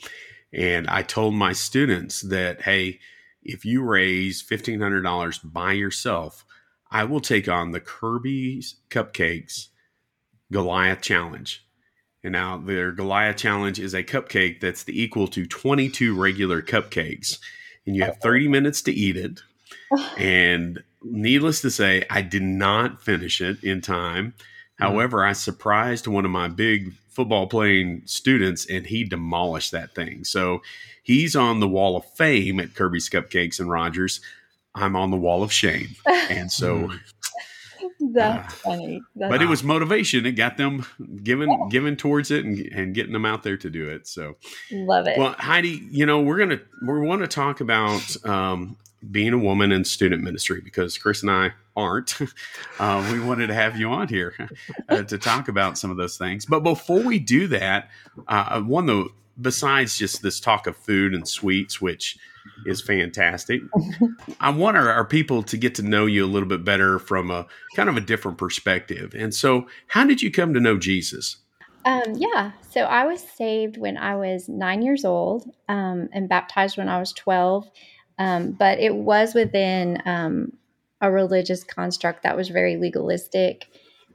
and 0.53 0.87
I 0.89 1.03
told 1.03 1.35
my 1.35 1.53
students 1.53 2.21
that 2.23 2.63
hey, 2.63 3.01
if 3.43 3.65
you 3.65 3.83
raise 3.83 4.43
fifteen 4.43 4.81
hundred 4.81 5.03
dollars 5.03 5.39
by 5.39 5.73
yourself, 5.73 6.45
I 6.95 7.03
will 7.05 7.21
take 7.21 7.49
on 7.49 7.73
the 7.73 7.81
Kirby's 7.81 8.77
Cupcakes 8.89 9.67
Goliath 10.53 11.01
Challenge. 11.03 11.61
And 12.23 12.33
now 12.33 12.57
their 12.57 12.93
Goliath 12.93 13.37
Challenge 13.37 13.81
is 13.81 13.93
a 13.95 14.05
cupcake 14.05 14.61
that's 14.61 14.85
the 14.85 15.03
equal 15.03 15.27
to 15.29 15.45
twenty 15.45 15.91
two 15.91 16.19
regular 16.19 16.63
cupcakes, 16.63 17.39
and 17.85 17.97
you 17.97 18.05
have 18.05 18.19
thirty 18.19 18.49
minutes 18.49 18.81
to 18.83 18.93
eat 18.93 19.17
it. 19.17 19.43
And 20.17 20.83
needless 21.03 21.61
to 21.61 21.71
say, 21.71 22.05
I 22.09 22.23
did 22.23 22.43
not 22.43 23.03
finish 23.03 23.41
it 23.41 23.63
in 23.63 23.81
time. 23.81 24.35
Hmm. 24.79 24.85
However, 24.85 25.25
I 25.25 25.33
surprised 25.33 26.07
one 26.07 26.25
of 26.25 26.31
my 26.31 26.49
big 26.49 26.95
football 27.11 27.47
playing 27.47 28.03
students 28.07 28.67
and 28.67 28.87
he 28.87 29.05
demolished 29.05 29.71
that 29.73 29.95
thing. 29.95 30.25
So 30.25 30.63
he's 31.03 31.37
on 31.37 31.61
the 31.61 31.69
wall 31.69 31.97
of 31.97 32.05
fame 32.05 32.59
at 32.59 32.75
Kirby's 32.75 33.09
Cupcakes 33.09 33.61
and 33.61 33.71
Rogers. 33.71 34.21
I'm 34.75 34.97
on 34.97 35.11
the 35.11 35.17
wall 35.17 35.43
of 35.43 35.53
shame. 35.53 35.91
And 36.07 36.51
so, 36.51 36.91
That's 38.13 38.55
funny. 38.55 39.03
That's 39.15 39.31
but 39.31 39.43
it 39.43 39.47
was 39.47 39.63
motivation. 39.63 40.27
It 40.27 40.33
got 40.33 40.57
them 40.57 40.85
given 41.23 41.69
given 41.69 41.97
towards 41.97 42.31
it 42.31 42.45
and, 42.45 42.59
and 42.73 42.95
getting 42.95 43.13
them 43.13 43.25
out 43.25 43.43
there 43.43 43.57
to 43.57 43.71
do 43.71 43.89
it. 43.89 44.07
So, 44.07 44.37
love 44.73 45.07
it. 45.07 45.19
well, 45.19 45.35
Heidi, 45.39 45.87
you 45.91 46.07
know, 46.07 46.21
we're 46.21 46.39
gonna 46.39 46.61
we 46.87 47.01
want 47.01 47.23
to 47.23 47.29
talk 47.29 47.61
about 47.61 48.17
um, 48.27 48.77
being 49.11 49.33
a 49.33 49.39
woman 49.39 49.73
in 49.73 49.85
student 49.85 50.23
ministry 50.23 50.61
because 50.61 50.99
Chris 50.99 51.23
and 51.23 51.31
I 51.31 51.53
aren't. 51.77 52.19
Uh, 52.77 53.09
we 53.13 53.21
wanted 53.21 53.47
to 53.47 53.55
have 53.55 53.79
you 53.79 53.89
on 53.89 54.09
here 54.09 54.35
uh, 54.89 55.05
to 55.05 55.17
talk 55.17 55.47
about 55.47 55.79
some 55.79 55.93
of 55.93 55.97
those 55.97 56.19
things. 56.19 56.45
But 56.45 56.61
before 56.61 57.01
we 57.01 57.21
do 57.21 57.47
that, 57.47 57.89
uh, 58.27 58.61
one 58.63 58.87
though, 58.87 59.11
besides 59.41 59.97
just 59.97 60.23
this 60.23 60.41
talk 60.41 60.67
of 60.67 60.77
food 60.77 61.15
and 61.15 61.27
sweets, 61.27 61.81
which 61.81 62.19
is 62.67 62.81
fantastic, 62.81 63.61
I 64.41 64.51
want 64.51 64.77
our, 64.77 64.91
our 64.91 65.05
people 65.05 65.43
to 65.45 65.57
get 65.57 65.75
to 65.77 65.83
know 65.83 66.07
you 66.07 66.25
a 66.25 66.29
little 66.29 66.49
bit 66.49 66.65
better 66.65 66.99
from 66.99 67.31
a 67.31 67.47
kind 67.77 67.89
of 67.89 67.97
a 67.97 68.01
different 68.01 68.39
perspective. 68.39 69.15
And 69.15 69.35
so, 69.35 69.67
how 69.89 70.05
did 70.05 70.23
you 70.23 70.31
come 70.31 70.55
to 70.55 70.61
know 70.61 70.79
Jesus? 70.79 71.39
Um, 71.85 72.15
yeah. 72.17 72.53
So 72.71 72.83
I 72.83 73.05
was 73.05 73.21
saved 73.21 73.77
when 73.77 73.97
I 73.97 74.17
was 74.17 74.49
nine 74.49 74.83
years 74.83 75.05
old 75.05 75.51
um, 75.69 76.09
and 76.13 76.29
baptized 76.29 76.79
when 76.79 76.89
I 76.89 76.99
was 76.99 77.13
12. 77.13 77.69
Um, 78.19 78.53
but 78.53 78.79
it 78.79 78.95
was 78.95 79.35
within 79.35 80.01
um, 80.07 80.53
a 81.01 81.11
religious 81.11 81.65
construct 81.65 82.23
that 82.23 82.37
was 82.37 82.49
very 82.49 82.77
legalistic 82.77 83.67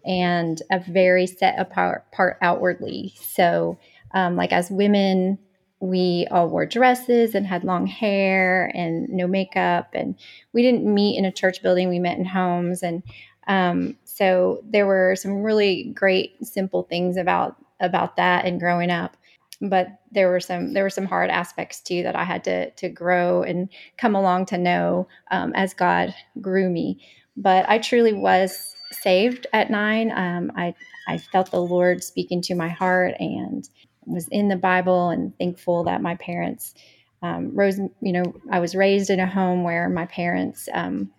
and 0.06 0.62
a 0.72 0.80
very 0.80 1.28
set 1.28 1.60
apart 1.60 2.12
part 2.12 2.38
outwardly. 2.42 3.14
So, 3.22 3.78
um, 4.14 4.36
like 4.36 4.52
as 4.52 4.72
women, 4.72 5.38
we 5.80 6.28
all 6.30 6.50
wore 6.50 6.66
dresses 6.66 7.36
and 7.36 7.46
had 7.48 7.64
long 7.64 7.88
hair 7.88 8.72
and 8.76 9.08
no 9.10 9.28
makeup, 9.28 9.90
and 9.94 10.16
we 10.54 10.62
didn't 10.62 10.92
meet 10.94 11.18
in 11.18 11.26
a 11.26 11.32
church 11.32 11.62
building. 11.62 11.90
We 11.90 12.00
met 12.00 12.18
in 12.18 12.26
homes, 12.26 12.84
and 12.84 13.02
um, 13.48 13.96
so 14.04 14.62
there 14.70 14.86
were 14.86 15.16
some 15.16 15.42
really 15.42 15.92
great, 15.96 16.46
simple 16.46 16.84
things 16.84 17.18
about 17.18 17.56
about 17.80 18.18
that 18.18 18.46
and 18.46 18.60
growing 18.60 18.92
up. 18.92 19.16
But 19.62 19.88
there 20.12 20.30
were 20.30 20.40
some 20.40 20.74
there 20.74 20.84
were 20.84 20.90
some 20.90 21.06
hard 21.06 21.30
aspects 21.30 21.82
too 21.82 22.04
that 22.04 22.16
I 22.16 22.24
had 22.24 22.44
to 22.46 22.72
to 22.72 22.90
grow 22.90 23.44
and 23.44 23.70
come 23.98 24.16
along 24.16 24.48
to 24.48 24.58
know 24.58 25.08
um, 25.32 25.54
as 25.56 25.74
God 25.74 26.14
grew 26.42 26.70
me. 26.70 27.02
But 27.38 27.68
I 27.70 27.78
truly 27.78 28.14
was 28.14 28.76
saved 28.92 29.48
at 29.54 29.72
nine. 29.72 30.12
Um, 30.12 30.52
I 30.56 30.76
I 31.08 31.18
felt 31.18 31.52
the 31.52 31.62
Lord 31.62 32.04
speaking 32.04 32.42
to 32.44 32.56
my 32.56 32.70
heart 32.70 33.16
and 33.20 33.68
was 34.06 34.28
in 34.30 34.48
the 34.48 34.56
Bible 34.56 35.10
and 35.10 35.38
thankful 35.38 35.84
that 35.86 36.02
my 36.02 36.16
parents 36.16 36.74
um, 37.22 37.56
rose. 37.56 37.80
You 38.02 38.14
know, 38.14 38.34
I 38.52 38.60
was 38.60 38.76
raised 38.76 39.10
in 39.10 39.20
a 39.20 39.28
home 39.28 39.64
where 39.64 39.90
my 39.90 40.06
parents 40.06 40.70
um, 40.74 41.12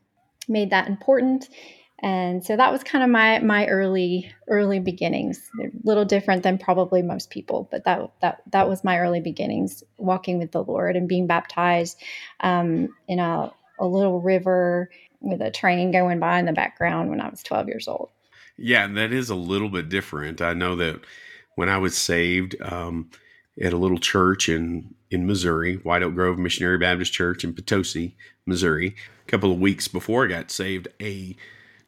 made 0.48 0.70
that 0.70 0.88
important. 0.88 1.48
And 2.02 2.42
so 2.42 2.56
that 2.56 2.72
was 2.72 2.82
kind 2.82 3.04
of 3.04 3.10
my 3.10 3.40
my 3.40 3.66
early 3.66 4.32
early 4.48 4.80
beginnings. 4.80 5.50
They're 5.58 5.68
a 5.68 5.72
little 5.84 6.04
different 6.04 6.42
than 6.42 6.58
probably 6.58 7.02
most 7.02 7.30
people 7.30 7.68
but 7.70 7.84
that 7.84 8.10
that 8.22 8.42
that 8.52 8.68
was 8.68 8.84
my 8.84 8.98
early 8.98 9.20
beginnings 9.20 9.84
walking 9.98 10.38
with 10.38 10.52
the 10.52 10.62
lord 10.62 10.96
and 10.96 11.08
being 11.08 11.26
baptized 11.26 11.98
um, 12.40 12.88
in 13.08 13.18
a, 13.18 13.52
a 13.78 13.86
little 13.86 14.20
river 14.20 14.90
with 15.20 15.42
a 15.42 15.50
train 15.50 15.90
going 15.90 16.18
by 16.18 16.38
in 16.38 16.46
the 16.46 16.52
background 16.52 17.10
when 17.10 17.20
i 17.20 17.28
was 17.28 17.42
12 17.42 17.68
years 17.68 17.88
old. 17.88 18.10
Yeah 18.56 18.86
that 18.86 19.12
is 19.12 19.30
a 19.30 19.34
little 19.34 19.68
bit 19.68 19.88
different. 19.88 20.40
I 20.40 20.54
know 20.54 20.76
that 20.76 21.00
when 21.60 21.68
i 21.68 21.78
was 21.78 21.96
saved 21.96 22.56
um, 22.62 23.10
at 23.62 23.72
a 23.72 23.78
little 23.78 23.98
church 23.98 24.48
in 24.48 24.94
in 25.10 25.26
missouri 25.26 25.76
white 25.76 26.02
oak 26.02 26.14
grove 26.14 26.38
missionary 26.38 26.78
baptist 26.78 27.12
church 27.12 27.44
in 27.44 27.52
potosi 27.54 28.16
missouri 28.46 28.96
a 29.26 29.30
couple 29.30 29.52
of 29.52 29.60
weeks 29.60 29.86
before 29.86 30.24
i 30.24 30.28
got 30.28 30.50
saved 30.50 30.88
a 31.00 31.36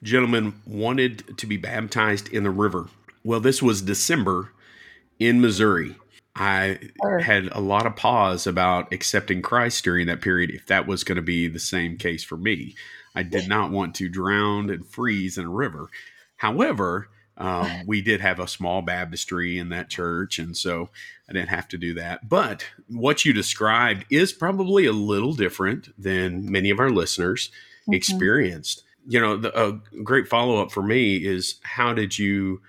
gentleman 0.02 0.60
wanted 0.66 1.38
to 1.38 1.46
be 1.46 1.56
baptized 1.56 2.28
in 2.28 2.42
the 2.42 2.50
river. 2.50 2.88
Well, 3.24 3.40
this 3.40 3.62
was 3.62 3.82
December 3.82 4.52
in 5.18 5.40
Missouri. 5.40 5.96
I 6.34 6.80
had 7.20 7.48
a 7.52 7.60
lot 7.60 7.86
of 7.86 7.94
pause 7.94 8.46
about 8.46 8.92
accepting 8.92 9.42
Christ 9.42 9.84
during 9.84 10.06
that 10.06 10.22
period 10.22 10.50
if 10.50 10.66
that 10.66 10.86
was 10.86 11.04
going 11.04 11.16
to 11.16 11.22
be 11.22 11.46
the 11.46 11.60
same 11.60 11.98
case 11.98 12.24
for 12.24 12.36
me. 12.36 12.74
I 13.14 13.22
did 13.22 13.48
not 13.48 13.70
want 13.70 13.94
to 13.96 14.08
drown 14.08 14.70
and 14.70 14.86
freeze 14.86 15.36
in 15.36 15.44
a 15.44 15.50
river. 15.50 15.88
However, 16.36 17.08
um, 17.36 17.68
we 17.86 18.02
did 18.02 18.20
have 18.20 18.38
a 18.40 18.48
small 18.48 18.82
baptistry 18.82 19.58
in 19.58 19.68
that 19.70 19.88
church, 19.88 20.38
and 20.38 20.56
so 20.56 20.88
I 21.28 21.32
didn't 21.32 21.48
have 21.48 21.68
to 21.68 21.78
do 21.78 21.94
that. 21.94 22.28
But 22.28 22.66
what 22.88 23.24
you 23.24 23.32
described 23.32 24.04
is 24.10 24.32
probably 24.32 24.86
a 24.86 24.92
little 24.92 25.32
different 25.32 25.88
than 26.00 26.50
many 26.50 26.70
of 26.70 26.80
our 26.80 26.90
listeners 26.90 27.50
mm-hmm. 27.82 27.94
experienced 27.94 28.84
you 29.06 29.20
know, 29.20 29.36
the, 29.36 29.58
a 29.60 29.72
great 30.02 30.28
follow 30.28 30.60
up 30.62 30.70
for 30.70 30.82
me 30.82 31.16
is 31.16 31.56
how 31.62 31.92
did 31.92 32.18
you 32.18 32.60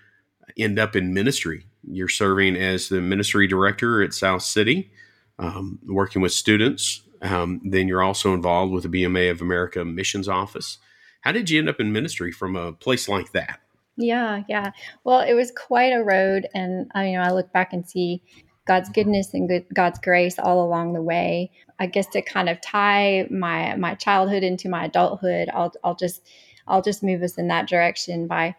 end 0.58 0.80
up 0.80 0.96
in 0.96 1.14
ministry? 1.14 1.66
You're 1.88 2.10
serving 2.10 2.56
as 2.56 2.90
the 2.90 3.02
ministry 3.02 3.48
director 3.48 4.02
at 4.02 4.14
South 4.14 4.44
City, 4.44 4.92
um, 5.40 5.80
working 5.86 6.22
with 6.22 6.32
students. 6.32 7.02
Um, 7.22 7.62
then 7.64 7.88
you're 7.88 8.04
also 8.04 8.34
involved 8.34 8.74
with 8.74 8.84
the 8.84 9.04
BMA 9.04 9.32
of 9.32 9.42
America 9.42 9.86
Missions 9.86 10.28
Office. 10.28 10.78
How 11.22 11.32
did 11.32 11.50
you 11.50 11.60
end 11.60 11.70
up 11.70 11.80
in 11.80 11.94
ministry 11.94 12.32
from 12.32 12.56
a 12.56 12.74
place 12.74 13.08
like 13.08 13.32
that? 13.32 13.62
Yeah, 13.98 14.44
yeah. 14.50 14.72
Well, 15.04 15.20
it 15.22 15.34
was 15.34 15.52
quite 15.52 15.94
a 15.94 16.04
road, 16.04 16.48
and 16.54 16.90
I 16.96 17.04
mean, 17.04 17.20
I 17.20 17.32
look 17.32 17.52
back 17.54 17.74
and 17.74 17.88
see 17.88 18.24
God's 18.66 18.90
goodness 18.90 19.34
and 19.34 19.48
good, 19.48 19.66
God's 19.74 20.00
grace 20.00 20.40
all 20.40 20.66
along 20.66 20.94
the 20.94 21.02
way. 21.02 21.52
I 21.80 21.86
guess 21.86 22.08
to 22.08 22.22
kind 22.22 22.50
of 22.50 22.60
tie 22.62 23.28
my 23.30 23.76
my 23.76 23.94
childhood 23.96 24.44
into 24.44 24.70
my 24.70 24.86
adulthood, 24.86 25.50
I'll 25.54 25.74
I'll 25.84 25.96
just 25.96 26.28
I'll 26.68 26.82
just 26.82 27.04
move 27.04 27.22
us 27.22 27.38
in 27.38 27.50
that 27.50 27.68
direction 27.68 28.28
by 28.28 28.56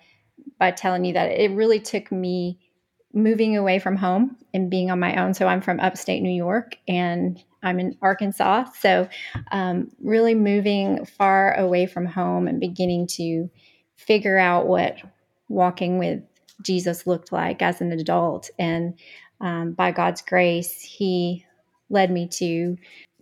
by 0.59 0.71
telling 0.71 1.05
you 1.05 1.15
that 1.15 1.31
it 1.33 1.51
really 1.53 1.81
took 1.81 2.13
me 2.13 2.61
moving 3.13 3.57
away 3.57 3.79
from 3.79 3.97
home 3.97 4.37
and 4.53 4.71
being 4.71 4.91
on 4.91 5.01
my 5.01 5.17
own. 5.23 5.35
So 5.35 5.47
I'm 5.47 5.61
from 5.61 5.81
upstate 5.81 6.23
New 6.23 6.31
York 6.35 6.77
and 6.89 7.43
I'm 7.63 7.81
in 7.81 7.97
Arkansas. 8.03 8.67
So 8.81 9.09
um, 9.53 9.91
really 10.03 10.35
moving 10.35 11.05
far 11.07 11.55
away 11.55 11.87
from 11.87 12.07
home 12.07 12.49
and 12.49 12.61
beginning 12.61 13.07
to 13.13 13.49
figure 13.97 14.37
out 14.37 14.67
what 14.67 14.99
walking 15.55 15.99
with 15.99 16.23
Jesus 16.63 17.07
looked 17.07 17.33
like 17.33 17.63
as 17.63 17.81
an 17.81 17.93
adult 17.93 18.51
and 18.59 18.95
um, 19.41 19.73
by 19.73 19.91
God's 19.91 20.23
grace, 20.23 20.81
He 20.81 21.45
led 21.91 22.11
me 22.11 22.29
to 22.29 22.77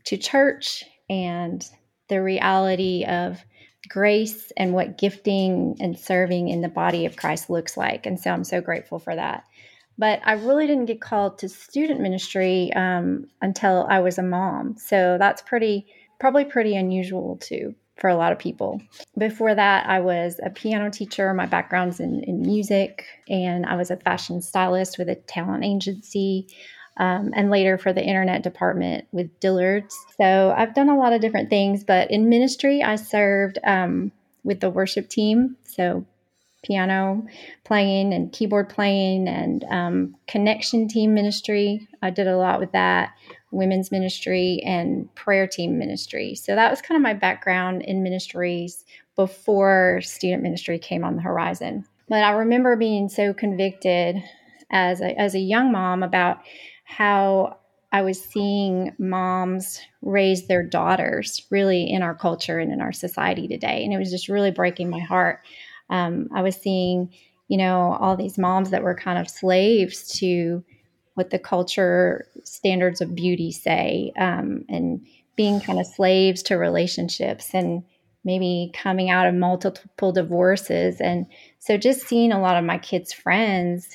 to 0.05 0.17
church 0.17 0.85
and 1.09 1.65
the 2.09 2.23
reality 2.23 3.05
of 3.05 3.45
grace 3.89 4.53
and 4.57 4.73
what 4.73 4.99
gifting 4.99 5.77
and 5.81 5.99
serving 5.99 6.49
in 6.49 6.61
the 6.61 6.69
body 6.69 7.07
of 7.07 7.17
Christ 7.17 7.51
looks 7.51 7.77
like. 7.77 8.07
And 8.07 8.19
so 8.19 8.31
I'm 8.31 8.45
so 8.45 8.61
grateful 8.61 8.99
for 8.99 9.15
that. 9.15 9.45
But 9.99 10.21
I 10.25 10.33
really 10.33 10.67
didn't 10.67 10.87
get 10.87 11.01
called 11.01 11.39
to 11.39 11.49
student 11.49 12.01
ministry 12.01 12.73
um, 12.75 13.27
until 13.41 13.87
I 13.89 14.01
was 14.01 14.19
a 14.19 14.23
mom. 14.23 14.77
So 14.79 15.17
that's 15.19 15.43
pretty, 15.43 15.87
probably 16.19 16.45
pretty 16.45 16.75
unusual 16.77 17.37
too 17.37 17.75
for 18.03 18.09
a 18.09 18.17
lot 18.17 18.33
of 18.33 18.39
people. 18.41 18.83
Before 19.17 19.55
that, 19.55 19.89
I 19.89 20.01
was 20.01 20.41
a 20.45 20.51
piano 20.51 20.91
teacher. 20.91 21.33
My 21.33 21.47
background's 21.47 22.01
in, 22.01 22.25
in 22.25 22.43
music, 22.43 23.05
and 23.29 23.65
I 23.65 23.77
was 23.77 23.93
a 23.93 23.97
fashion 23.97 24.43
stylist 24.43 24.99
with 24.99 25.09
a 25.09 25.15
talent 25.15 25.65
agency. 25.65 26.49
Um, 26.99 27.33
and 27.35 27.49
later 27.49 27.79
for 27.79 27.95
the 27.95 28.05
internet 28.05 28.43
department 28.43 29.07
with 29.13 29.41
Dillard's. 29.41 29.97
So 30.19 30.53
I've 30.55 30.75
done 30.75 30.91
a 30.91 30.99
lot 30.99 31.15
of 31.15 31.23
different 31.23 31.49
things, 31.49 31.85
but 31.85 32.11
in 32.11 32.29
ministry, 32.29 32.83
I 32.83 32.97
served 32.97 33.59
um, 33.65 34.13
with 34.45 34.61
the 34.61 34.69
worship 34.69 35.09
team. 35.09 35.57
So 35.65 36.05
piano 36.63 37.27
playing 37.65 38.13
and 38.13 38.31
keyboard 38.31 38.69
playing 38.69 39.27
and 39.27 39.65
um, 39.71 40.17
connection 40.29 40.87
team 40.87 41.15
ministry. 41.15 41.89
I 42.03 42.11
did 42.11 42.27
a 42.27 42.37
lot 42.37 42.61
with 42.61 42.73
that 42.73 43.15
women's 43.53 43.93
ministry 43.93 44.61
and 44.65 45.15
prayer 45.15 45.47
team 45.47 45.79
ministry. 45.79 46.35
So 46.35 46.55
that 46.55 46.71
was 46.71 46.83
kind 46.83 46.97
of 46.97 47.03
my 47.03 47.15
background 47.15 47.83
in 47.83 48.03
ministries 48.03 48.85
before 49.15 50.01
student 50.03 50.43
ministry 50.43 50.79
came 50.79 51.05
on 51.05 51.17
the 51.17 51.23
horizon. 51.23 51.85
But 52.09 52.25
I 52.25 52.33
remember 52.33 52.77
being 52.77 53.09
so 53.09 53.33
convicted 53.33 54.23
as 54.71 55.01
a, 55.01 55.19
as 55.19 55.35
a 55.35 55.39
young 55.39 55.71
mom 55.71 56.03
about 56.03 56.39
how 56.85 57.59
I 57.93 58.01
was 58.03 58.23
seeing 58.23 58.93
moms 58.99 59.81
raise 60.01 60.47
their 60.47 60.63
daughters 60.63 61.47
really 61.51 61.91
in 61.91 62.03
our 62.03 62.15
culture 62.15 62.59
and 62.59 62.73
in 62.73 62.81
our 62.81 62.93
society 62.93 63.47
today. 63.47 63.85
And 63.85 63.93
it 63.93 63.99
was 63.99 64.11
just 64.11 64.29
really 64.29 64.51
breaking 64.51 64.89
my 64.89 65.01
heart. 65.01 65.41
Um, 65.91 66.29
I 66.35 66.41
was 66.41 66.57
seeing, 66.57 67.13
you 67.49 67.59
know, 67.59 67.99
all 68.01 68.17
these 68.17 68.39
moms 68.39 68.71
that 68.71 68.83
were 68.83 68.95
kind 68.95 69.19
of 69.19 69.29
slaves 69.29 70.09
to 70.21 70.65
what 71.15 71.31
the 71.31 71.39
culture 71.39 72.27
standards 72.45 73.01
of 73.01 73.15
beauty 73.15 73.53
say 73.53 74.13
um, 74.19 74.65
and 74.69 75.07
being 75.37 75.61
kind 75.61 75.81
of 75.81 75.87
slaves 75.87 76.43
to 76.43 76.57
relationships 76.57 77.55
and 77.55 77.83
maybe 78.25 78.71
coming 78.75 79.11
out 79.11 79.27
of 79.27 79.35
multiple 79.35 80.13
divorces. 80.13 81.01
And 81.01 81.27
so 81.59 81.77
just 81.77 82.07
seeing 82.07 82.33
a 82.33 82.41
lot 82.41 82.57
of 82.57 82.65
my 82.65 82.79
kids 82.79 83.13
friends 83.13 83.89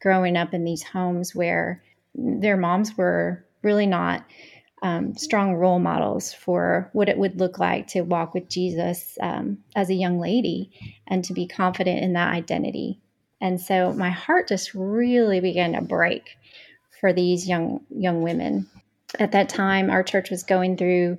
growing 0.00 0.36
up 0.36 0.54
in 0.54 0.64
these 0.64 0.82
homes 0.82 1.34
where 1.34 1.82
their 2.14 2.56
moms 2.56 2.96
were 2.96 3.44
really 3.62 3.86
not 3.86 4.24
um, 4.82 5.14
strong 5.16 5.54
role 5.54 5.78
models 5.78 6.34
for 6.34 6.90
what 6.92 7.08
it 7.08 7.16
would 7.16 7.40
look 7.40 7.58
like 7.58 7.86
to 7.88 8.02
walk 8.02 8.34
with 8.34 8.50
jesus 8.50 9.16
um, 9.22 9.56
as 9.74 9.88
a 9.88 9.94
young 9.94 10.20
lady 10.20 10.70
and 11.06 11.24
to 11.24 11.32
be 11.32 11.46
confident 11.46 12.02
in 12.02 12.12
that 12.12 12.34
identity 12.34 13.00
and 13.44 13.60
so 13.60 13.92
my 13.92 14.08
heart 14.08 14.48
just 14.48 14.72
really 14.72 15.38
began 15.38 15.74
to 15.74 15.82
break 15.82 16.38
for 16.98 17.12
these 17.12 17.46
young 17.46 17.84
young 17.90 18.22
women. 18.22 18.66
At 19.18 19.32
that 19.32 19.50
time, 19.50 19.90
our 19.90 20.02
church 20.02 20.30
was 20.30 20.42
going 20.42 20.78
through 20.78 21.18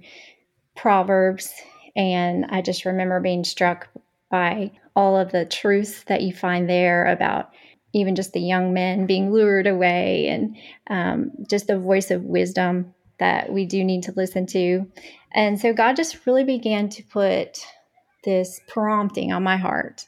Proverbs, 0.76 1.54
and 1.96 2.46
I 2.50 2.64
just 2.64 2.84
remember 2.84 3.20
being 3.20 3.44
struck 3.44 3.88
by 4.32 4.72
all 4.96 5.16
of 5.16 5.32
the 5.32 5.46
truths 5.46 6.04
that 6.06 6.24
you 6.24 6.34
find 6.34 6.68
there 6.68 7.06
about 7.06 7.52
even 7.94 8.16
just 8.16 8.34
the 8.34 8.42
young 8.42 8.74
men 8.74 9.06
being 9.06 9.32
lured 9.32 9.68
away 9.68 10.28
and 10.28 10.58
um, 10.90 11.32
just 11.48 11.68
the 11.68 11.78
voice 11.78 12.10
of 12.10 12.24
wisdom 12.24 12.92
that 13.20 13.54
we 13.54 13.68
do 13.68 13.84
need 13.84 14.02
to 14.02 14.14
listen 14.18 14.48
to. 14.48 14.92
And 15.32 15.60
so 15.60 15.74
God 15.74 15.96
just 15.96 16.26
really 16.26 16.44
began 16.44 16.90
to 16.90 17.04
put 17.04 17.64
this 18.24 18.60
prompting 18.68 19.32
on 19.32 19.44
my 19.44 19.58
heart 19.58 20.08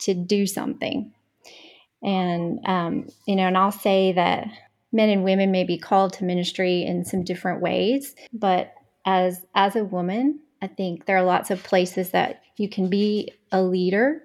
to 0.00 0.12
do 0.12 0.44
something. 0.46 1.12
And, 2.06 2.60
um, 2.66 3.08
you 3.26 3.34
know, 3.34 3.48
and 3.48 3.58
I'll 3.58 3.72
say 3.72 4.12
that 4.12 4.46
men 4.92 5.10
and 5.10 5.24
women 5.24 5.50
may 5.50 5.64
be 5.64 5.76
called 5.76 6.14
to 6.14 6.24
ministry 6.24 6.84
in 6.84 7.04
some 7.04 7.24
different 7.24 7.60
ways, 7.60 8.14
but 8.32 8.72
as 9.04 9.44
as 9.54 9.76
a 9.76 9.84
woman, 9.84 10.40
I 10.62 10.68
think 10.68 11.04
there 11.04 11.16
are 11.16 11.24
lots 11.24 11.50
of 11.50 11.62
places 11.62 12.10
that 12.10 12.42
you 12.56 12.68
can 12.68 12.88
be 12.88 13.32
a 13.52 13.62
leader 13.62 14.22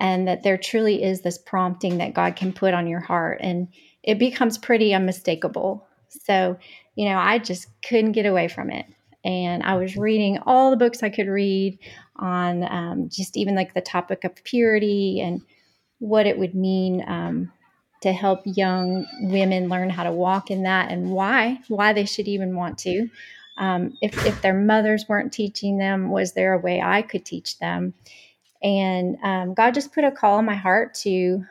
and 0.00 0.26
that 0.28 0.42
there 0.42 0.56
truly 0.56 1.02
is 1.02 1.20
this 1.20 1.38
prompting 1.38 1.98
that 1.98 2.14
God 2.14 2.36
can 2.36 2.52
put 2.52 2.72
on 2.72 2.86
your 2.86 3.00
heart 3.00 3.38
and 3.42 3.68
it 4.02 4.18
becomes 4.18 4.56
pretty 4.56 4.94
unmistakable. 4.94 5.86
So, 6.08 6.56
you 6.94 7.08
know, 7.08 7.18
I 7.18 7.38
just 7.38 7.68
couldn't 7.82 8.12
get 8.12 8.26
away 8.26 8.48
from 8.48 8.70
it. 8.70 8.86
And 9.24 9.62
I 9.62 9.76
was 9.76 9.96
reading 9.96 10.38
all 10.46 10.70
the 10.70 10.76
books 10.76 11.02
I 11.02 11.08
could 11.08 11.28
read 11.28 11.78
on 12.16 12.62
um, 12.64 13.08
just 13.08 13.36
even 13.36 13.54
like 13.54 13.74
the 13.74 13.80
topic 13.80 14.24
of 14.24 14.34
purity 14.44 15.20
and 15.20 15.40
what 16.04 16.26
it 16.26 16.38
would 16.38 16.54
mean 16.54 17.02
um, 17.08 17.50
to 18.02 18.12
help 18.12 18.40
young 18.44 19.06
women 19.22 19.68
learn 19.68 19.88
how 19.88 20.04
to 20.04 20.12
walk 20.12 20.50
in 20.50 20.64
that 20.64 20.90
and 20.90 21.10
why 21.10 21.58
why 21.68 21.94
they 21.94 22.04
should 22.04 22.28
even 22.28 22.54
want 22.54 22.78
to 22.78 23.08
um, 23.56 23.96
if, 24.02 24.26
if 24.26 24.42
their 24.42 24.52
mothers 24.52 25.06
weren't 25.08 25.32
teaching 25.32 25.78
them 25.78 26.10
was 26.10 26.32
there 26.32 26.52
a 26.52 26.58
way 26.58 26.80
i 26.82 27.00
could 27.00 27.24
teach 27.24 27.58
them 27.58 27.94
and 28.62 29.16
um, 29.22 29.54
god 29.54 29.72
just 29.72 29.94
put 29.94 30.04
a 30.04 30.10
call 30.10 30.38
in 30.38 30.44
my 30.44 30.54
heart 30.54 30.92
to 30.94 31.42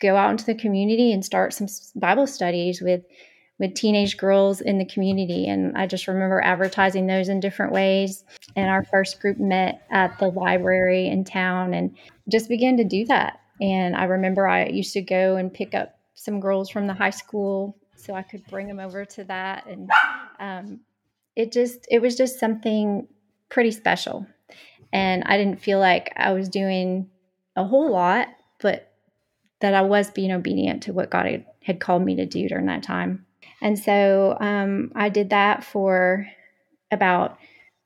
go 0.00 0.14
out 0.14 0.30
into 0.30 0.46
the 0.46 0.54
community 0.54 1.12
and 1.12 1.24
start 1.24 1.52
some 1.52 1.66
bible 1.96 2.28
studies 2.28 2.80
with 2.80 3.02
with 3.60 3.74
teenage 3.74 4.16
girls 4.16 4.62
in 4.62 4.78
the 4.78 4.86
community. 4.86 5.46
And 5.46 5.76
I 5.76 5.86
just 5.86 6.08
remember 6.08 6.40
advertising 6.40 7.06
those 7.06 7.28
in 7.28 7.40
different 7.40 7.72
ways. 7.72 8.24
And 8.56 8.70
our 8.70 8.84
first 8.84 9.20
group 9.20 9.38
met 9.38 9.82
at 9.90 10.18
the 10.18 10.28
library 10.28 11.08
in 11.08 11.24
town 11.24 11.74
and 11.74 11.94
just 12.26 12.48
began 12.48 12.78
to 12.78 12.84
do 12.84 13.04
that. 13.04 13.38
And 13.60 13.94
I 13.94 14.04
remember 14.04 14.46
I 14.46 14.66
used 14.66 14.92
to 14.94 15.02
go 15.02 15.36
and 15.36 15.52
pick 15.52 15.74
up 15.74 15.98
some 16.14 16.40
girls 16.40 16.70
from 16.70 16.86
the 16.86 16.94
high 16.94 17.10
school 17.10 17.76
so 17.96 18.14
I 18.14 18.22
could 18.22 18.46
bring 18.46 18.66
them 18.66 18.80
over 18.80 19.04
to 19.04 19.24
that. 19.24 19.66
And 19.66 19.90
um, 20.38 20.80
it 21.36 21.52
just, 21.52 21.86
it 21.90 22.00
was 22.00 22.16
just 22.16 22.38
something 22.38 23.06
pretty 23.48 23.70
special. 23.70 24.26
And 24.92 25.22
I 25.26 25.36
didn't 25.36 25.60
feel 25.60 25.78
like 25.78 26.12
I 26.16 26.32
was 26.32 26.48
doing 26.48 27.10
a 27.56 27.64
whole 27.64 27.90
lot, 27.90 28.28
but 28.60 28.92
that 29.60 29.74
I 29.74 29.82
was 29.82 30.10
being 30.10 30.32
obedient 30.32 30.82
to 30.84 30.92
what 30.92 31.10
God 31.10 31.44
had, 31.62 31.80
called 31.80 32.02
me 32.02 32.16
to 32.16 32.26
do 32.26 32.48
during 32.48 32.66
that 32.66 32.82
time. 32.82 33.26
And 33.62 33.78
so 33.78 34.36
um, 34.40 34.90
I 34.94 35.10
did 35.10 35.30
that 35.30 35.62
for 35.62 36.26
about 36.90 37.38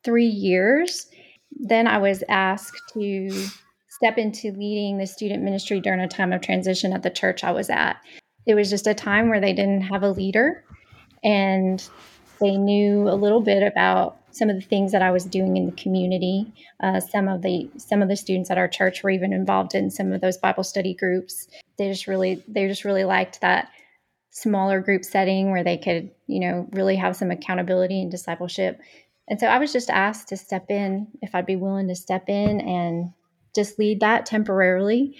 three 0.05 0.27
years. 0.27 1.09
Then 1.51 1.87
I 1.87 1.99
was 1.99 2.23
asked 2.29 2.81
to 2.95 3.49
step 3.95 4.19
into 4.19 4.53
leading 4.53 4.99
the 4.99 5.07
student 5.07 5.43
ministry 5.43 5.81
during 5.81 6.01
a 6.01 6.09
time 6.09 6.33
of 6.33 6.41
transition 6.41 6.93
at 6.93 7.03
the 7.03 7.11
church 7.11 7.45
I 7.45 7.53
was 7.53 7.71
at. 7.71 7.97
It 8.47 8.55
was 8.55 8.69
just 8.69 8.87
a 8.87 8.95
time 8.95 9.29
where 9.29 9.41
they 9.41 9.53
didn't 9.53 9.83
have 9.83 10.03
a 10.03 10.11
leader 10.11 10.65
and 11.23 11.87
they 12.41 12.57
knew 12.57 13.09
a 13.09 13.15
little 13.15 13.41
bit 13.41 13.63
about 13.63 14.19
some 14.33 14.51
of 14.51 14.57
the 14.57 14.67
things 14.67 14.91
that 14.93 15.03
I 15.03 15.13
was 15.13 15.25
doing 15.25 15.57
in 15.57 15.67
the 15.67 15.73
community. 15.73 16.53
Uh, 16.83 16.99
some 16.99 17.29
of 17.29 17.43
the 17.43 17.71
some 17.77 18.03
of 18.03 18.09
the 18.09 18.17
students 18.17 18.51
at 18.51 18.59
our 18.59 18.69
church 18.69 19.03
were 19.03 19.11
even 19.11 19.33
involved 19.33 19.75
in 19.75 19.91
some 19.91 20.13
of 20.13 20.21
those 20.21 20.37
Bible 20.37 20.65
study 20.65 20.93
groups. 20.95 21.47
They 21.79 21.89
just 21.89 22.09
really 22.09 22.43
they 22.49 22.67
just 22.67 22.85
really 22.85 23.05
liked 23.05 23.41
that 23.41 23.71
smaller 24.31 24.81
group 24.81 25.05
setting 25.05 25.53
where 25.53 25.63
they 25.63 25.79
could 25.79 26.11
you 26.27 26.41
know 26.41 26.67
really 26.73 26.97
have 26.97 27.15
some 27.17 27.31
accountability 27.31 28.03
and 28.03 28.11
discipleship. 28.11 28.81
And 29.29 29.39
so 29.39 29.47
I 29.47 29.59
was 29.59 29.73
just 29.73 29.89
asked 29.89 30.29
to 30.29 30.37
step 30.37 30.67
in 30.69 31.07
if 31.23 31.35
I'd 31.35 31.47
be 31.47 31.57
willing 31.57 31.89
to 31.89 31.95
step 31.95 32.29
in 32.29 32.61
and 32.61 33.13
just 33.55 33.79
lead 33.79 34.01
that 34.01 34.27
temporarily. 34.27 35.17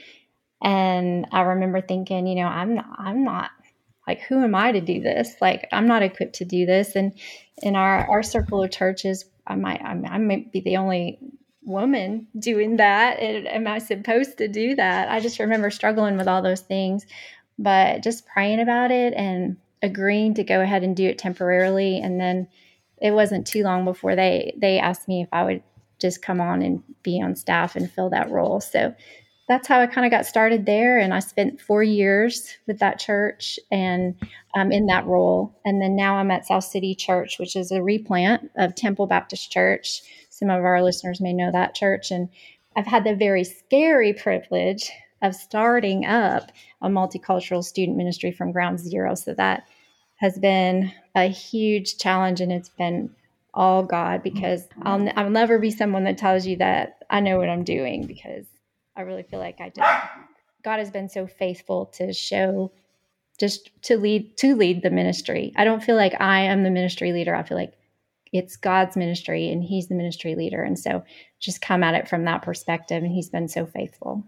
And 0.63 1.27
I 1.33 1.43
remember 1.43 1.81
thinking, 1.81 2.27
you 2.27 2.37
know, 2.37 2.49
I'm 2.49 2.75
not, 2.75 2.87
I'm 2.99 3.25
not 3.25 3.51
like 4.07 4.21
who 4.23 4.43
am 4.43 4.55
I 4.55 4.73
to 4.73 4.81
do 4.81 5.01
this? 5.01 5.35
Like 5.41 5.69
I'm 5.73 5.87
not 5.87 6.03
equipped 6.03 6.37
to 6.37 6.45
do 6.45 6.67
this. 6.67 6.95
And 6.97 7.13
in 7.63 7.77
our 7.77 8.09
our 8.09 8.23
circle 8.23 8.63
of 8.63 8.71
churches, 8.71 9.25
I 9.47 9.57
might 9.57 9.81
I, 9.83 9.91
I 9.91 10.19
might 10.19 10.53
be 10.53 10.61
the 10.61 10.77
only 10.77 11.19
woman 11.63 12.27
doing 12.39 12.77
that. 12.77 13.19
And 13.21 13.49
am 13.49 13.67
I 13.67 13.79
supposed 13.79 14.39
to 14.39 14.49
do 14.49 14.75
that? 14.75 15.11
I 15.11 15.21
just 15.21 15.39
remember 15.39 15.71
struggling 15.71 16.17
with 16.17 16.29
all 16.29 16.43
those 16.43 16.61
things, 16.61 17.07
but 17.59 18.03
just 18.03 18.27
praying 18.27 18.61
about 18.61 18.91
it 18.91 19.15
and 19.15 19.57
agreeing 19.83 20.35
to 20.35 20.45
go 20.45 20.61
ahead 20.61 20.83
and 20.83 20.97
do 20.97 21.09
it 21.09 21.19
temporarily. 21.19 22.01
And 22.01 22.21
then 22.21 22.49
it 23.01 23.13
wasn't 23.13 23.47
too 23.47 23.63
long 23.63 23.85
before 23.85 24.17
they 24.17 24.55
they 24.59 24.79
asked 24.79 25.09
me 25.09 25.23
if 25.23 25.29
I 25.33 25.45
would 25.45 25.63
just 26.05 26.21
come 26.21 26.39
on 26.39 26.61
and 26.61 26.83
be 27.03 27.19
on 27.23 27.35
staff 27.35 27.77
and 27.77 27.91
fill 27.91 28.11
that 28.11 28.31
role. 28.31 28.61
So 28.61 28.95
that's 29.49 29.67
how 29.67 29.81
I 29.81 29.87
kind 29.87 30.05
of 30.05 30.11
got 30.11 30.27
started 30.27 30.67
there. 30.67 30.99
And 30.99 31.15
I 31.15 31.21
spent 31.21 31.63
four 31.63 31.83
years 31.83 32.59
with 32.67 32.79
that 32.81 32.99
church 32.99 33.59
and 33.71 34.15
um, 34.55 34.71
in 34.71 34.85
that 34.87 35.07
role. 35.07 35.59
And 35.65 35.81
then 35.81 35.97
now 35.97 36.17
I'm 36.17 36.31
at 36.31 36.47
South 36.47 36.65
City 36.65 36.95
Church, 36.95 37.39
which 37.39 37.57
is 37.57 37.71
a 37.71 37.83
replant 37.83 38.51
of 38.57 38.75
Temple 38.75 39.07
Baptist 39.07 39.51
Church. 39.51 40.03
Some 40.29 40.51
of 40.51 40.63
our 40.63 40.83
listeners 40.83 41.23
may 41.23 41.33
know 41.33 41.51
that 41.53 41.75
church. 41.75 42.11
And 42.11 42.29
I've 42.77 42.87
had 42.87 43.05
the 43.05 43.15
very 43.15 43.45
scary 43.45 44.13
privilege 44.13 44.91
of 45.23 45.35
starting 45.35 46.05
up 46.05 46.53
a 46.83 46.89
multicultural 46.89 47.65
student 47.65 47.97
ministry 47.97 48.31
from 48.31 48.53
ground 48.53 48.79
zero. 48.79 49.15
So 49.15 49.33
that 49.35 49.65
has 50.17 50.39
been 50.39 50.93
a 51.15 51.29
huge 51.29 51.97
challenge 51.97 52.43
and 52.43 52.53
it's 52.53 52.69
been 52.69 53.15
all 53.55 53.85
God 53.85 54.23
because 54.23 54.69
I'll, 54.83 55.09
I'll 55.17 55.31
never 55.31 55.59
be 55.59 55.71
someone 55.71 56.05
that 56.05 56.19
tells 56.19 56.45
you 56.45 56.57
that 56.57 56.99
I 57.09 57.21
know 57.21 57.39
what 57.39 57.49
I'm 57.49 57.65
doing 57.65 58.07
because 58.07 58.45
I 58.97 59.03
really 59.03 59.23
feel 59.23 59.39
like 59.39 59.61
I 59.61 59.71
did. 59.71 59.85
God 60.65 60.79
has 60.79 60.91
been 60.91 61.09
so 61.09 61.27
faithful 61.27 61.87
to 61.87 62.13
show 62.13 62.73
just 63.39 63.71
to 63.83 63.97
lead 63.97 64.37
to 64.39 64.55
lead 64.57 64.83
the 64.83 64.91
ministry. 64.91 65.53
I 65.57 65.65
don't 65.65 65.83
feel 65.83 65.97
like 65.97 66.21
I 66.21 66.41
am 66.43 66.63
the 66.63 66.71
ministry 66.71 67.13
leader. 67.13 67.35
I 67.35 67.43
feel 67.43 67.57
like 67.57 67.75
it's 68.33 68.57
God's 68.57 68.97
ministry 68.97 69.51
and 69.51 69.63
he's 69.63 69.89
the 69.89 69.95
ministry 69.95 70.35
leader. 70.35 70.63
And 70.63 70.79
so 70.79 71.05
just 71.39 71.61
come 71.61 71.85
at 71.85 71.95
it 71.95 72.09
from 72.09 72.25
that 72.25 72.43
perspective 72.43 73.03
and 73.03 73.13
he's 73.13 73.31
been 73.31 73.49
so 73.49 73.67
faithful. 73.67 74.25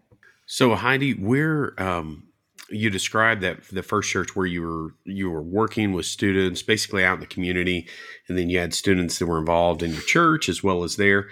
So 0.47 0.75
Heidi, 0.77 1.13
where 1.15 1.81
um 1.83 2.26
you 2.71 2.91
described 2.91 3.43
that 3.43 3.63
the 3.69 3.83
first 3.83 4.11
church 4.11 4.35
where 4.35 4.47
you 4.47 4.63
were 4.63 4.95
you 5.05 5.31
were 5.31 5.43
working 5.43 5.93
with 5.93 6.07
students 6.07 6.63
basically 6.63 7.05
out 7.05 7.15
in 7.15 7.21
the 7.21 7.27
community 7.27 7.87
and 8.29 8.37
then 8.37 8.51
you 8.51 8.59
had 8.59 8.75
students 8.75 9.19
that 9.19 9.27
were 9.27 9.39
involved 9.39 9.83
in 9.83 9.93
your 9.93 10.03
church 10.03 10.49
as 10.49 10.63
well 10.63 10.83
as 10.83 10.97
there 10.97 11.29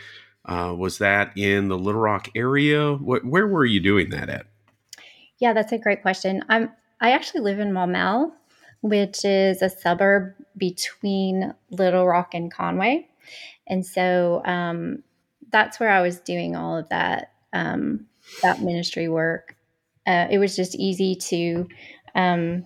uh, 0.47 0.75
was 0.77 0.99
that 0.99 1.37
in 1.37 1.69
the 1.69 1.79
Little 1.79 2.01
Rock 2.01 2.29
area? 2.35 2.93
What, 2.95 3.25
where 3.25 3.47
were 3.47 3.65
you 3.65 3.81
doing 3.81 4.11
that 4.11 4.29
at? 4.29 4.47
Yeah, 5.39 5.53
that's 5.53 5.73
a 5.73 5.79
great 5.79 6.03
question. 6.03 6.45
I'm 6.49 6.71
I 7.01 7.11
actually 7.11 7.41
live 7.41 7.59
in 7.59 7.73
Maumelle, 7.73 8.33
which 8.81 9.25
is 9.25 9.63
a 9.63 9.69
suburb 9.69 10.35
between 10.57 11.55
Little 11.71 12.07
Rock 12.07 12.35
and 12.35 12.53
Conway, 12.53 13.09
and 13.67 13.85
so 13.85 14.43
um, 14.45 15.03
that's 15.51 15.81
where 15.81 15.91
I 15.91 16.03
was 16.03 16.21
doing 16.21 16.57
all 16.57 16.77
of 16.77 16.89
that 16.91 17.33
um, 17.53 18.07
that 18.43 18.61
ministry 18.61 19.09
work. 19.09 19.57
Uh, 20.07 20.27
it 20.31 20.39
was 20.39 20.57
just 20.57 20.75
easy 20.75 21.15
to 21.15 21.69
um, 22.15 22.65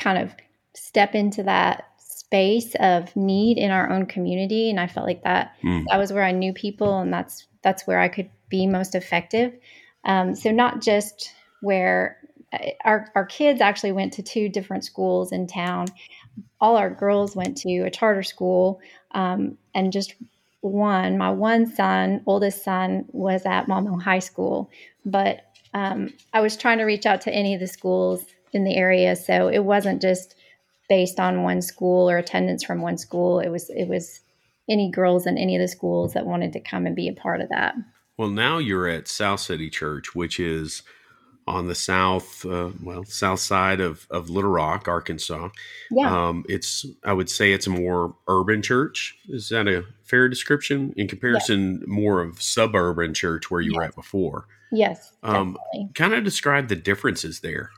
kind 0.00 0.18
of 0.18 0.34
step 0.74 1.14
into 1.14 1.42
that 1.42 1.84
space 1.98 2.74
of 2.80 3.14
need 3.16 3.58
in 3.58 3.70
our 3.70 3.90
own 3.90 4.04
community. 4.06 4.68
And 4.70 4.78
i 4.78 4.86
felt 4.86 5.06
like 5.06 5.22
that 5.24 5.54
mm. 5.62 5.84
that 5.88 5.96
was 5.96 6.12
where 6.12 6.24
i 6.24 6.30
knew 6.30 6.52
people 6.52 7.00
and 7.00 7.12
that's 7.12 7.46
that's 7.62 7.86
where 7.86 7.98
i 7.98 8.08
could 8.08 8.28
be 8.48 8.66
most 8.66 8.94
effective. 8.94 9.54
Um, 10.04 10.34
so 10.34 10.50
not 10.50 10.80
just 10.80 11.32
where 11.60 12.18
uh, 12.52 12.70
our, 12.84 13.10
our 13.14 13.26
kids 13.26 13.60
actually 13.60 13.92
went 13.92 14.12
to 14.14 14.22
two 14.22 14.48
different 14.48 14.84
schools 14.84 15.32
in 15.32 15.46
town. 15.46 15.86
All 16.60 16.76
our 16.76 16.90
girls 16.90 17.36
went 17.36 17.56
to 17.58 17.80
a 17.80 17.90
charter 17.90 18.22
school 18.22 18.80
um, 19.12 19.58
and 19.74 19.92
just 19.92 20.14
one 20.60 21.16
my 21.16 21.30
one 21.30 21.66
son 21.66 22.20
oldest 22.26 22.64
son 22.64 23.04
was 23.12 23.46
at 23.46 23.68
Maumelle 23.68 24.02
high 24.02 24.18
school 24.18 24.68
but 25.06 25.47
um, 25.74 26.12
i 26.32 26.40
was 26.40 26.56
trying 26.56 26.78
to 26.78 26.84
reach 26.84 27.06
out 27.06 27.20
to 27.20 27.32
any 27.32 27.54
of 27.54 27.60
the 27.60 27.66
schools 27.66 28.24
in 28.52 28.64
the 28.64 28.76
area 28.76 29.14
so 29.14 29.48
it 29.48 29.64
wasn't 29.64 30.00
just 30.00 30.34
based 30.88 31.20
on 31.20 31.42
one 31.42 31.62
school 31.62 32.10
or 32.10 32.18
attendance 32.18 32.64
from 32.64 32.80
one 32.80 32.98
school. 32.98 33.40
It 33.40 33.50
was 33.50 33.70
it 33.70 33.88
was 33.88 34.20
any 34.68 34.90
girls 34.90 35.26
in 35.26 35.38
any 35.38 35.56
of 35.56 35.60
the 35.60 35.68
schools 35.68 36.12
that 36.14 36.26
wanted 36.26 36.52
to 36.54 36.60
come 36.60 36.86
and 36.86 36.96
be 36.96 37.08
a 37.08 37.12
part 37.12 37.40
of 37.40 37.48
that. 37.50 37.74
Well, 38.16 38.30
now 38.30 38.58
you're 38.58 38.88
at 38.88 39.08
South 39.08 39.40
City 39.40 39.70
Church, 39.70 40.14
which 40.14 40.40
is 40.40 40.82
on 41.48 41.66
the 41.66 41.74
south, 41.74 42.44
uh, 42.46 42.70
well, 42.82 43.04
south 43.04 43.40
side 43.40 43.80
of, 43.80 44.06
of 44.10 44.30
Little 44.30 44.50
Rock, 44.50 44.88
Arkansas. 44.88 45.48
Yeah. 45.90 46.28
Um, 46.28 46.44
it's, 46.48 46.86
I 47.04 47.12
would 47.12 47.30
say 47.30 47.52
it's 47.52 47.66
a 47.66 47.70
more 47.70 48.14
urban 48.28 48.62
church. 48.62 49.16
Is 49.28 49.48
that 49.48 49.66
a 49.66 49.84
fair 50.04 50.28
description 50.28 50.94
in 50.96 51.08
comparison? 51.08 51.78
Yes. 51.80 51.88
More 51.88 52.22
of 52.22 52.40
suburban 52.40 53.14
church 53.14 53.50
where 53.50 53.60
you 53.60 53.72
yes. 53.72 53.76
were 53.76 53.84
at 53.84 53.94
before. 53.94 54.46
Yes. 54.70 55.12
Um, 55.22 55.56
kind 55.94 56.14
of 56.14 56.24
describe 56.24 56.68
the 56.68 56.76
differences 56.76 57.40
there 57.40 57.70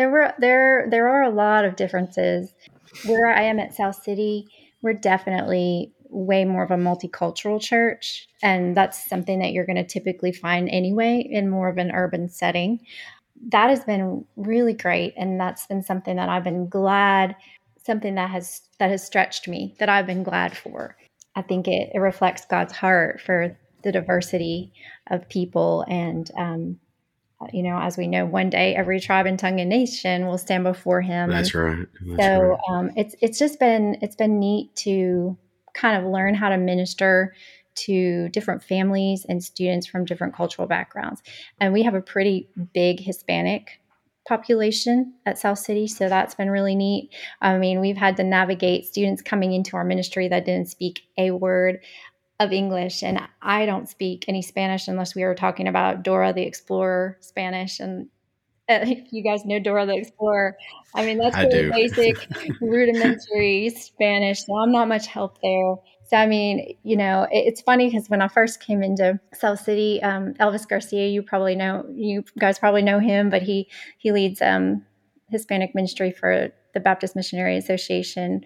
there 0.00 0.10
were 0.10 0.32
there 0.38 0.86
there 0.88 1.08
are 1.08 1.22
a 1.22 1.30
lot 1.30 1.64
of 1.64 1.76
differences. 1.76 2.54
Where 3.04 3.26
I 3.26 3.42
am 3.42 3.60
at 3.60 3.74
South 3.74 4.02
City, 4.02 4.48
we're 4.82 4.94
definitely 4.94 5.92
way 6.10 6.44
more 6.44 6.62
of 6.62 6.70
a 6.70 6.76
multicultural 6.76 7.60
church, 7.60 8.28
and 8.42 8.76
that's 8.76 9.08
something 9.08 9.38
that 9.38 9.52
you're 9.52 9.66
going 9.66 9.76
to 9.76 9.86
typically 9.86 10.32
find 10.32 10.68
anyway 10.68 11.26
in 11.28 11.48
more 11.48 11.68
of 11.68 11.78
an 11.78 11.90
urban 11.92 12.28
setting. 12.28 12.80
That 13.48 13.70
has 13.70 13.84
been 13.84 14.24
really 14.36 14.74
great, 14.74 15.14
and 15.16 15.40
that's 15.40 15.66
been 15.66 15.82
something 15.82 16.16
that 16.16 16.28
I've 16.28 16.44
been 16.44 16.68
glad, 16.68 17.36
something 17.84 18.14
that 18.16 18.30
has 18.30 18.62
that 18.78 18.90
has 18.90 19.04
stretched 19.04 19.48
me, 19.48 19.74
that 19.78 19.88
I've 19.88 20.06
been 20.06 20.22
glad 20.22 20.56
for. 20.56 20.96
I 21.36 21.42
think 21.42 21.68
it, 21.68 21.90
it 21.94 22.00
reflects 22.00 22.44
God's 22.44 22.72
heart 22.72 23.20
for 23.20 23.56
the 23.82 23.92
diversity 23.92 24.72
of 25.10 25.28
people 25.28 25.84
and 25.88 26.30
um, 26.36 26.78
you 27.52 27.62
know, 27.62 27.78
as 27.80 27.96
we 27.96 28.06
know, 28.06 28.26
one 28.26 28.50
day 28.50 28.74
every 28.74 29.00
tribe 29.00 29.26
and 29.26 29.38
tongue 29.38 29.60
and 29.60 29.70
nation 29.70 30.26
will 30.26 30.36
stand 30.36 30.64
before 30.64 31.00
Him. 31.00 31.30
That's 31.30 31.54
and 31.54 31.64
right. 31.64 31.86
That's 32.02 32.22
so 32.22 32.40
right. 32.40 32.60
Um, 32.68 32.90
it's 32.96 33.14
it's 33.20 33.38
just 33.38 33.58
been 33.58 33.96
it's 34.02 34.16
been 34.16 34.38
neat 34.38 34.74
to 34.76 35.38
kind 35.74 35.96
of 35.96 36.10
learn 36.10 36.34
how 36.34 36.48
to 36.48 36.56
minister 36.56 37.34
to 37.74 38.28
different 38.30 38.62
families 38.62 39.24
and 39.28 39.42
students 39.42 39.86
from 39.86 40.04
different 40.04 40.34
cultural 40.34 40.66
backgrounds. 40.66 41.22
And 41.60 41.72
we 41.72 41.82
have 41.82 41.94
a 41.94 42.00
pretty 42.00 42.48
big 42.74 43.00
Hispanic 43.00 43.80
population 44.28 45.14
at 45.26 45.38
South 45.38 45.58
City, 45.58 45.86
so 45.86 46.08
that's 46.08 46.34
been 46.34 46.50
really 46.50 46.74
neat. 46.74 47.10
I 47.40 47.58
mean, 47.58 47.80
we've 47.80 47.96
had 47.96 48.16
to 48.18 48.24
navigate 48.24 48.86
students 48.86 49.22
coming 49.22 49.52
into 49.52 49.76
our 49.76 49.84
ministry 49.84 50.28
that 50.28 50.44
didn't 50.44 50.68
speak 50.68 51.02
a 51.16 51.30
word 51.30 51.80
of 52.38 52.52
English, 52.52 53.02
and 53.02 53.20
I 53.42 53.66
don't 53.66 53.88
speak 53.88 54.24
any 54.28 54.42
Spanish 54.42 54.88
unless 54.88 55.14
we 55.14 55.24
were 55.24 55.34
talking 55.34 55.68
about 55.68 56.02
Dora 56.02 56.32
the 56.32 56.42
Explorer 56.42 57.18
Spanish, 57.20 57.80
and 57.80 58.08
if 58.82 59.12
you 59.12 59.22
guys 59.22 59.44
know 59.44 59.58
Dora 59.58 59.86
the 59.86 59.96
Explorer, 59.96 60.56
I 60.94 61.04
mean 61.04 61.18
that's 61.18 61.36
really 61.36 61.70
basic, 61.70 62.16
rudimentary 62.60 63.70
Spanish. 63.70 64.44
So 64.44 64.56
I'm 64.56 64.72
not 64.72 64.88
much 64.88 65.06
help 65.06 65.40
there. 65.42 65.74
So 66.06 66.16
I 66.16 66.26
mean, 66.26 66.76
you 66.82 66.96
know, 66.96 67.26
it, 67.30 67.46
it's 67.46 67.60
funny 67.60 67.88
because 67.90 68.08
when 68.08 68.22
I 68.22 68.28
first 68.28 68.60
came 68.60 68.82
into 68.82 69.18
South 69.34 69.60
City, 69.60 70.02
um, 70.02 70.34
Elvis 70.34 70.68
Garcia, 70.68 71.08
you 71.08 71.22
probably 71.22 71.56
know, 71.56 71.84
you 71.92 72.24
guys 72.38 72.58
probably 72.58 72.82
know 72.82 73.00
him, 73.00 73.28
but 73.30 73.42
he 73.42 73.68
he 73.98 74.12
leads 74.12 74.40
um, 74.40 74.84
Hispanic 75.30 75.74
ministry 75.74 76.12
for 76.12 76.50
the 76.72 76.80
Baptist 76.80 77.16
Missionary 77.16 77.56
Association 77.56 78.44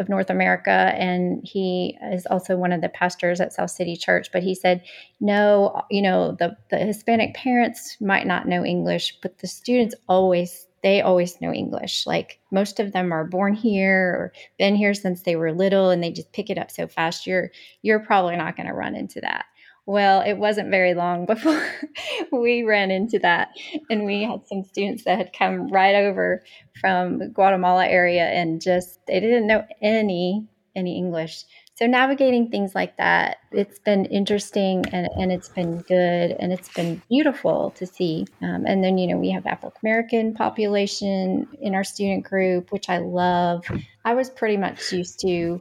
of 0.00 0.08
North 0.08 0.30
America, 0.30 0.92
and 0.96 1.40
he 1.44 1.96
is 2.10 2.26
also 2.26 2.56
one 2.56 2.72
of 2.72 2.80
the 2.80 2.88
pastors 2.88 3.40
at 3.40 3.52
South 3.52 3.70
City 3.70 3.96
Church. 3.96 4.30
But 4.32 4.42
he 4.42 4.54
said, 4.54 4.82
no, 5.20 5.82
you 5.90 6.02
know, 6.02 6.32
the 6.32 6.56
the 6.70 6.78
Hispanic 6.78 7.34
parents 7.34 7.96
might 8.00 8.26
not 8.26 8.48
know 8.48 8.64
English, 8.64 9.18
but 9.22 9.38
the 9.38 9.46
students 9.46 9.94
always 10.08 10.66
they 10.82 11.02
always 11.02 11.40
know 11.40 11.52
English. 11.52 12.06
Like 12.06 12.40
most 12.50 12.80
of 12.80 12.92
them 12.92 13.12
are 13.12 13.24
born 13.24 13.54
here 13.54 14.00
or 14.00 14.32
been 14.58 14.74
here 14.74 14.94
since 14.94 15.22
they 15.22 15.36
were 15.36 15.52
little, 15.52 15.90
and 15.90 16.02
they 16.02 16.10
just 16.10 16.32
pick 16.32 16.50
it 16.50 16.58
up 16.58 16.70
so 16.70 16.88
fast. 16.88 17.26
You're 17.26 17.50
you're 17.82 18.00
probably 18.00 18.36
not 18.36 18.56
going 18.56 18.66
to 18.66 18.74
run 18.74 18.96
into 18.96 19.20
that. 19.20 19.44
Well, 19.90 20.20
it 20.20 20.34
wasn't 20.34 20.70
very 20.70 20.94
long 20.94 21.26
before 21.26 21.60
we 22.30 22.62
ran 22.62 22.92
into 22.92 23.18
that. 23.18 23.48
And 23.90 24.04
we 24.04 24.22
had 24.22 24.46
some 24.46 24.62
students 24.62 25.02
that 25.02 25.18
had 25.18 25.32
come 25.32 25.66
right 25.66 25.96
over 25.96 26.44
from 26.80 27.32
Guatemala 27.32 27.88
area 27.88 28.22
and 28.22 28.62
just 28.62 29.04
they 29.08 29.18
didn't 29.18 29.48
know 29.48 29.66
any 29.82 30.46
any 30.76 30.96
English. 30.96 31.42
So 31.74 31.88
navigating 31.88 32.50
things 32.50 32.72
like 32.72 32.98
that, 32.98 33.38
it's 33.50 33.80
been 33.80 34.04
interesting 34.04 34.84
and, 34.92 35.08
and 35.18 35.32
it's 35.32 35.48
been 35.48 35.78
good 35.78 36.36
and 36.38 36.52
it's 36.52 36.72
been 36.72 37.02
beautiful 37.08 37.72
to 37.72 37.84
see. 37.84 38.28
Um, 38.42 38.66
and 38.66 38.84
then, 38.84 38.96
you 38.96 39.08
know, 39.08 39.16
we 39.16 39.30
have 39.32 39.44
African 39.44 39.80
American 39.82 40.34
population 40.34 41.48
in 41.60 41.74
our 41.74 41.82
student 41.82 42.22
group, 42.22 42.70
which 42.70 42.88
I 42.88 42.98
love. 42.98 43.64
I 44.04 44.14
was 44.14 44.30
pretty 44.30 44.56
much 44.56 44.92
used 44.92 45.18
to 45.22 45.60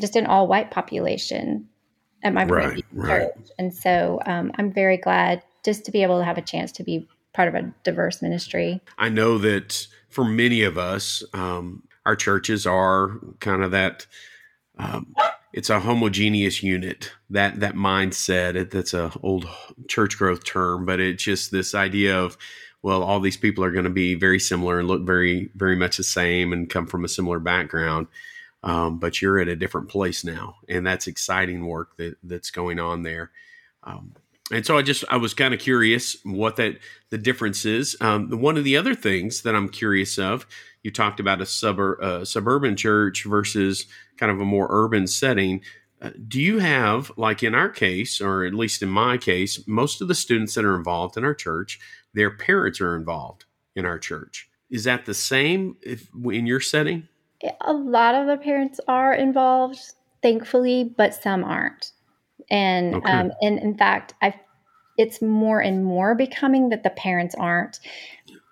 just 0.00 0.14
an 0.14 0.26
all 0.26 0.46
white 0.46 0.70
population 0.70 1.68
at 2.24 2.32
my 2.32 2.44
Right, 2.44 2.84
right. 2.92 3.34
church. 3.34 3.50
And 3.58 3.72
so 3.72 4.20
um, 4.26 4.50
I'm 4.58 4.72
very 4.72 4.96
glad 4.96 5.42
just 5.64 5.84
to 5.84 5.90
be 5.92 6.02
able 6.02 6.18
to 6.18 6.24
have 6.24 6.38
a 6.38 6.42
chance 6.42 6.72
to 6.72 6.82
be 6.82 7.06
part 7.32 7.48
of 7.48 7.54
a 7.54 7.72
diverse 7.84 8.22
ministry. 8.22 8.80
I 8.98 9.08
know 9.08 9.38
that 9.38 9.86
for 10.08 10.24
many 10.24 10.62
of 10.62 10.78
us, 10.78 11.22
um, 11.32 11.82
our 12.06 12.16
churches 12.16 12.66
are 12.66 13.18
kind 13.40 13.62
of 13.62 13.70
that. 13.72 14.06
Um, 14.78 15.14
it's 15.52 15.70
a 15.70 15.80
homogeneous 15.80 16.62
unit. 16.62 17.12
That 17.30 17.60
that 17.60 17.74
mindset. 17.74 18.56
It, 18.56 18.70
that's 18.70 18.94
a 18.94 19.12
old 19.22 19.48
church 19.88 20.18
growth 20.18 20.44
term, 20.44 20.84
but 20.84 21.00
it's 21.00 21.22
just 21.22 21.50
this 21.50 21.74
idea 21.74 22.18
of 22.18 22.36
well, 22.82 23.02
all 23.02 23.18
these 23.18 23.38
people 23.38 23.64
are 23.64 23.70
going 23.70 23.84
to 23.84 23.90
be 23.90 24.14
very 24.14 24.38
similar 24.38 24.78
and 24.78 24.88
look 24.88 25.02
very 25.06 25.50
very 25.54 25.76
much 25.76 25.96
the 25.96 26.02
same 26.04 26.52
and 26.52 26.68
come 26.70 26.86
from 26.86 27.04
a 27.04 27.08
similar 27.08 27.38
background. 27.38 28.06
Um, 28.64 28.98
but 28.98 29.20
you're 29.20 29.38
at 29.38 29.48
a 29.48 29.56
different 29.56 29.90
place 29.90 30.24
now, 30.24 30.56
and 30.70 30.86
that's 30.86 31.06
exciting 31.06 31.66
work 31.66 31.98
that 31.98 32.16
that's 32.22 32.50
going 32.50 32.80
on 32.80 33.02
there. 33.02 33.30
Um, 33.84 34.14
and 34.50 34.64
so 34.64 34.78
I 34.78 34.82
just 34.82 35.04
I 35.10 35.18
was 35.18 35.34
kind 35.34 35.52
of 35.52 35.60
curious 35.60 36.16
what 36.24 36.56
that 36.56 36.78
the 37.10 37.18
difference 37.18 37.66
is. 37.66 37.96
Um, 38.00 38.30
one 38.30 38.56
of 38.56 38.64
the 38.64 38.76
other 38.76 38.94
things 38.94 39.42
that 39.42 39.54
I'm 39.54 39.68
curious 39.68 40.18
of, 40.18 40.46
you 40.82 40.90
talked 40.90 41.20
about 41.20 41.40
a 41.40 42.00
uh, 42.00 42.24
suburban 42.24 42.74
church 42.76 43.24
versus 43.24 43.86
kind 44.16 44.32
of 44.32 44.40
a 44.40 44.44
more 44.46 44.66
urban 44.70 45.06
setting. 45.06 45.60
Uh, 46.00 46.10
do 46.26 46.40
you 46.40 46.58
have 46.58 47.12
like 47.18 47.42
in 47.42 47.54
our 47.54 47.68
case, 47.68 48.20
or 48.20 48.44
at 48.44 48.54
least 48.54 48.82
in 48.82 48.88
my 48.88 49.18
case, 49.18 49.62
most 49.66 50.00
of 50.00 50.08
the 50.08 50.14
students 50.14 50.54
that 50.54 50.64
are 50.64 50.76
involved 50.76 51.16
in 51.18 51.24
our 51.24 51.34
church, 51.34 51.78
their 52.14 52.30
parents 52.30 52.80
are 52.80 52.96
involved 52.96 53.44
in 53.76 53.84
our 53.84 53.98
church. 53.98 54.48
Is 54.70 54.84
that 54.84 55.04
the 55.04 55.14
same 55.14 55.76
if, 55.82 56.08
in 56.24 56.46
your 56.46 56.60
setting? 56.60 57.08
A 57.60 57.72
lot 57.72 58.14
of 58.14 58.26
the 58.26 58.36
parents 58.36 58.80
are 58.88 59.12
involved, 59.14 59.80
thankfully, 60.22 60.84
but 60.96 61.14
some 61.14 61.44
aren't. 61.44 61.92
And 62.50 62.94
Okay. 62.94 63.02
um, 63.06 63.30
and 63.40 63.58
in 63.58 63.76
fact, 63.76 64.14
I 64.22 64.34
it's 64.96 65.20
more 65.22 65.60
and 65.60 65.84
more 65.84 66.14
becoming 66.14 66.68
that 66.70 66.82
the 66.84 66.90
parents 66.90 67.34
aren't 67.34 67.80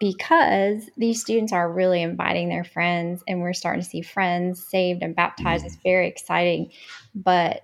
because 0.01 0.91
these 0.97 1.21
students 1.21 1.53
are 1.53 1.73
really 1.73 2.03
inviting 2.03 2.49
their 2.49 2.65
friends 2.65 3.23
and 3.29 3.41
we're 3.41 3.53
starting 3.53 3.83
to 3.83 3.89
see 3.89 4.03
friends 4.03 4.65
saved 4.65 5.03
and 5.03 5.15
baptized. 5.15 5.65
It's 5.65 5.79
very 5.85 6.09
exciting. 6.09 6.73
But 7.15 7.63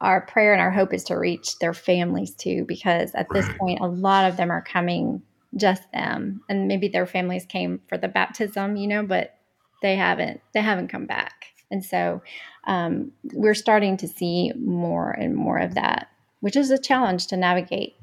our 0.00 0.20
prayer 0.22 0.52
and 0.52 0.62
our 0.62 0.70
hope 0.70 0.94
is 0.94 1.04
to 1.04 1.16
reach 1.16 1.58
their 1.58 1.74
families 1.74 2.34
too, 2.34 2.64
because 2.66 3.14
at 3.14 3.32
this 3.32 3.50
point, 3.58 3.80
a 3.80 3.86
lot 3.88 4.30
of 4.30 4.36
them 4.36 4.50
are 4.50 4.62
coming 4.62 5.22
just 5.56 5.90
them, 5.92 6.42
and 6.48 6.68
maybe 6.68 6.88
their 6.88 7.06
families 7.06 7.44
came 7.44 7.80
for 7.88 7.98
the 7.98 8.08
baptism, 8.08 8.76
you 8.76 8.86
know, 8.86 9.04
but 9.04 9.34
they 9.82 9.96
haven't 9.96 10.40
they 10.52 10.60
haven't 10.60 10.88
come 10.88 11.06
back, 11.06 11.46
and 11.70 11.84
so 11.84 12.22
um, 12.64 13.12
we're 13.32 13.54
starting 13.54 13.96
to 13.98 14.08
see 14.08 14.52
more 14.58 15.10
and 15.10 15.34
more 15.34 15.58
of 15.58 15.74
that, 15.74 16.08
which 16.40 16.56
is 16.56 16.70
a 16.70 16.78
challenge 16.78 17.26
to 17.28 17.36
navigate. 17.36 17.96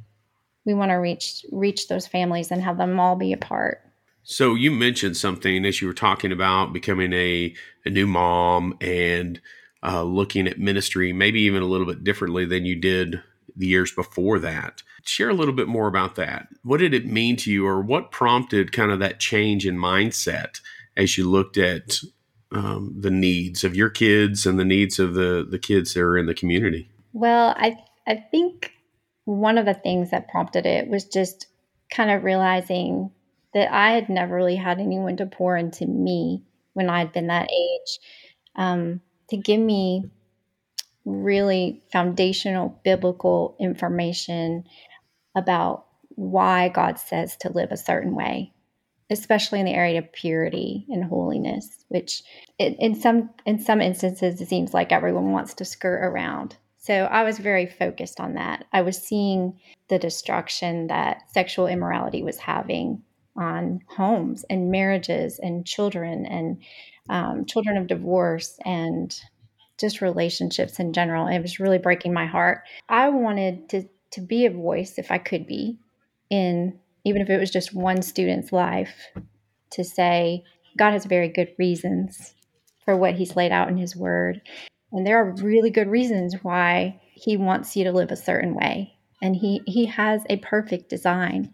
We 0.65 0.73
want 0.73 0.91
to 0.91 0.95
reach 0.95 1.45
reach 1.51 1.87
those 1.87 2.07
families 2.07 2.51
and 2.51 2.61
have 2.61 2.77
them 2.77 2.99
all 2.99 3.15
be 3.15 3.33
a 3.33 3.37
part. 3.37 3.81
So 4.23 4.55
you 4.55 4.71
mentioned 4.71 5.15
something 5.15 5.65
as 5.65 5.81
you 5.81 5.87
were 5.87 5.93
talking 5.93 6.33
about 6.33 6.73
becoming 6.73 7.13
a, 7.13 7.55
a 7.85 7.89
new 7.89 8.05
mom 8.05 8.77
and 8.81 9.39
uh, 9.81 10.03
looking 10.03 10.47
at 10.47 10.59
ministry, 10.59 11.13
maybe 11.13 11.39
even 11.43 11.61
a 11.61 11.67
little 11.67 11.87
bit 11.87 12.03
differently 12.03 12.43
than 12.43 12.65
you 12.65 12.75
did 12.75 13.23
the 13.55 13.67
years 13.67 13.91
before 13.93 14.37
that. 14.39 14.83
Share 15.03 15.29
a 15.29 15.33
little 15.33 15.53
bit 15.53 15.69
more 15.69 15.87
about 15.87 16.15
that. 16.15 16.49
What 16.63 16.81
did 16.81 16.93
it 16.93 17.05
mean 17.05 17.37
to 17.37 17.51
you, 17.51 17.65
or 17.65 17.81
what 17.81 18.11
prompted 18.11 18.73
kind 18.73 18.91
of 18.91 18.99
that 18.99 19.21
change 19.21 19.65
in 19.65 19.77
mindset 19.77 20.59
as 20.97 21.17
you 21.17 21.29
looked 21.29 21.57
at 21.57 21.99
um, 22.51 22.93
the 22.99 23.11
needs 23.11 23.63
of 23.63 23.75
your 23.75 23.89
kids 23.89 24.45
and 24.45 24.59
the 24.59 24.65
needs 24.65 24.99
of 24.99 25.13
the 25.13 25.47
the 25.49 25.59
kids 25.59 25.93
that 25.93 26.01
are 26.01 26.17
in 26.17 26.25
the 26.25 26.33
community? 26.33 26.89
Well, 27.13 27.53
I 27.57 27.77
I 28.05 28.15
think 28.15 28.73
one 29.25 29.57
of 29.57 29.65
the 29.65 29.73
things 29.73 30.11
that 30.11 30.29
prompted 30.29 30.65
it 30.65 30.87
was 30.87 31.05
just 31.05 31.47
kind 31.91 32.11
of 32.11 32.23
realizing 32.23 33.11
that 33.53 33.71
I 33.71 33.91
had 33.91 34.09
never 34.09 34.35
really 34.35 34.55
had 34.55 34.79
anyone 34.79 35.17
to 35.17 35.25
pour 35.25 35.55
into 35.55 35.85
me 35.85 36.43
when 36.73 36.89
I 36.89 36.99
had 36.99 37.11
been 37.11 37.27
that 37.27 37.49
age, 37.51 37.99
um, 38.55 39.01
to 39.29 39.37
give 39.37 39.59
me 39.59 40.03
really 41.05 41.81
foundational 41.91 42.79
biblical 42.83 43.55
information 43.59 44.65
about 45.35 45.85
why 46.09 46.69
God 46.69 46.99
says 46.99 47.37
to 47.37 47.51
live 47.51 47.71
a 47.71 47.77
certain 47.77 48.15
way, 48.15 48.53
especially 49.09 49.59
in 49.59 49.65
the 49.65 49.73
area 49.73 49.99
of 49.99 50.11
purity 50.11 50.85
and 50.89 51.03
holiness, 51.03 51.85
which 51.87 52.23
in, 52.57 52.75
in 52.75 52.95
some 52.95 53.29
in 53.45 53.59
some 53.59 53.81
instances 53.81 54.41
it 54.41 54.47
seems 54.47 54.73
like 54.73 54.91
everyone 54.91 55.31
wants 55.31 55.53
to 55.55 55.65
skirt 55.65 56.03
around. 56.03 56.57
So 56.77 57.05
I 57.05 57.23
was 57.23 57.37
very 57.37 57.65
focused 57.65 58.19
on 58.19 58.35
that. 58.35 58.65
I 58.71 58.81
was 58.81 58.97
seeing 58.97 59.59
the 59.89 59.99
destruction 59.99 60.87
that 60.87 61.23
sexual 61.31 61.67
immorality 61.67 62.23
was 62.23 62.37
having 62.37 63.01
on 63.35 63.81
homes 63.87 64.45
and 64.49 64.71
marriages 64.71 65.39
and 65.39 65.65
children 65.65 66.25
and 66.25 66.61
um, 67.09 67.45
children 67.45 67.77
of 67.77 67.87
divorce 67.87 68.57
and 68.65 69.15
just 69.77 70.01
relationships 70.01 70.79
in 70.79 70.91
general. 70.91 71.27
It 71.27 71.41
was 71.41 71.59
really 71.59 71.77
breaking 71.77 72.13
my 72.13 72.25
heart. 72.25 72.63
I 72.89 73.09
wanted 73.09 73.69
to 73.69 73.87
to 74.11 74.21
be 74.21 74.45
a 74.45 74.51
voice 74.51 74.97
if 74.97 75.11
I 75.11 75.17
could 75.17 75.45
be 75.45 75.77
in 76.29 76.79
even 77.07 77.21
if 77.21 77.29
it 77.29 77.39
was 77.39 77.49
just 77.49 77.73
one 77.73 78.01
student's 78.01 78.51
life 78.51 79.07
to 79.71 79.81
say 79.81 80.43
God 80.77 80.91
has 80.91 81.05
very 81.05 81.29
good 81.29 81.53
reasons 81.57 82.35
for 82.83 82.97
what 82.97 83.15
he's 83.15 83.37
laid 83.37 83.53
out 83.53 83.69
in 83.69 83.77
his 83.77 83.95
word. 83.95 84.41
And 84.91 85.07
there 85.07 85.17
are 85.17 85.33
really 85.41 85.69
good 85.69 85.87
reasons 85.87 86.35
why 86.41 86.99
he 87.13 87.37
wants 87.37 87.77
you 87.77 87.85
to 87.85 87.93
live 87.93 88.11
a 88.11 88.17
certain 88.17 88.55
way. 88.55 88.93
And 89.21 89.37
he, 89.37 89.61
he 89.65 89.85
has 89.85 90.21
a 90.29 90.35
perfect 90.37 90.89
design. 90.89 91.53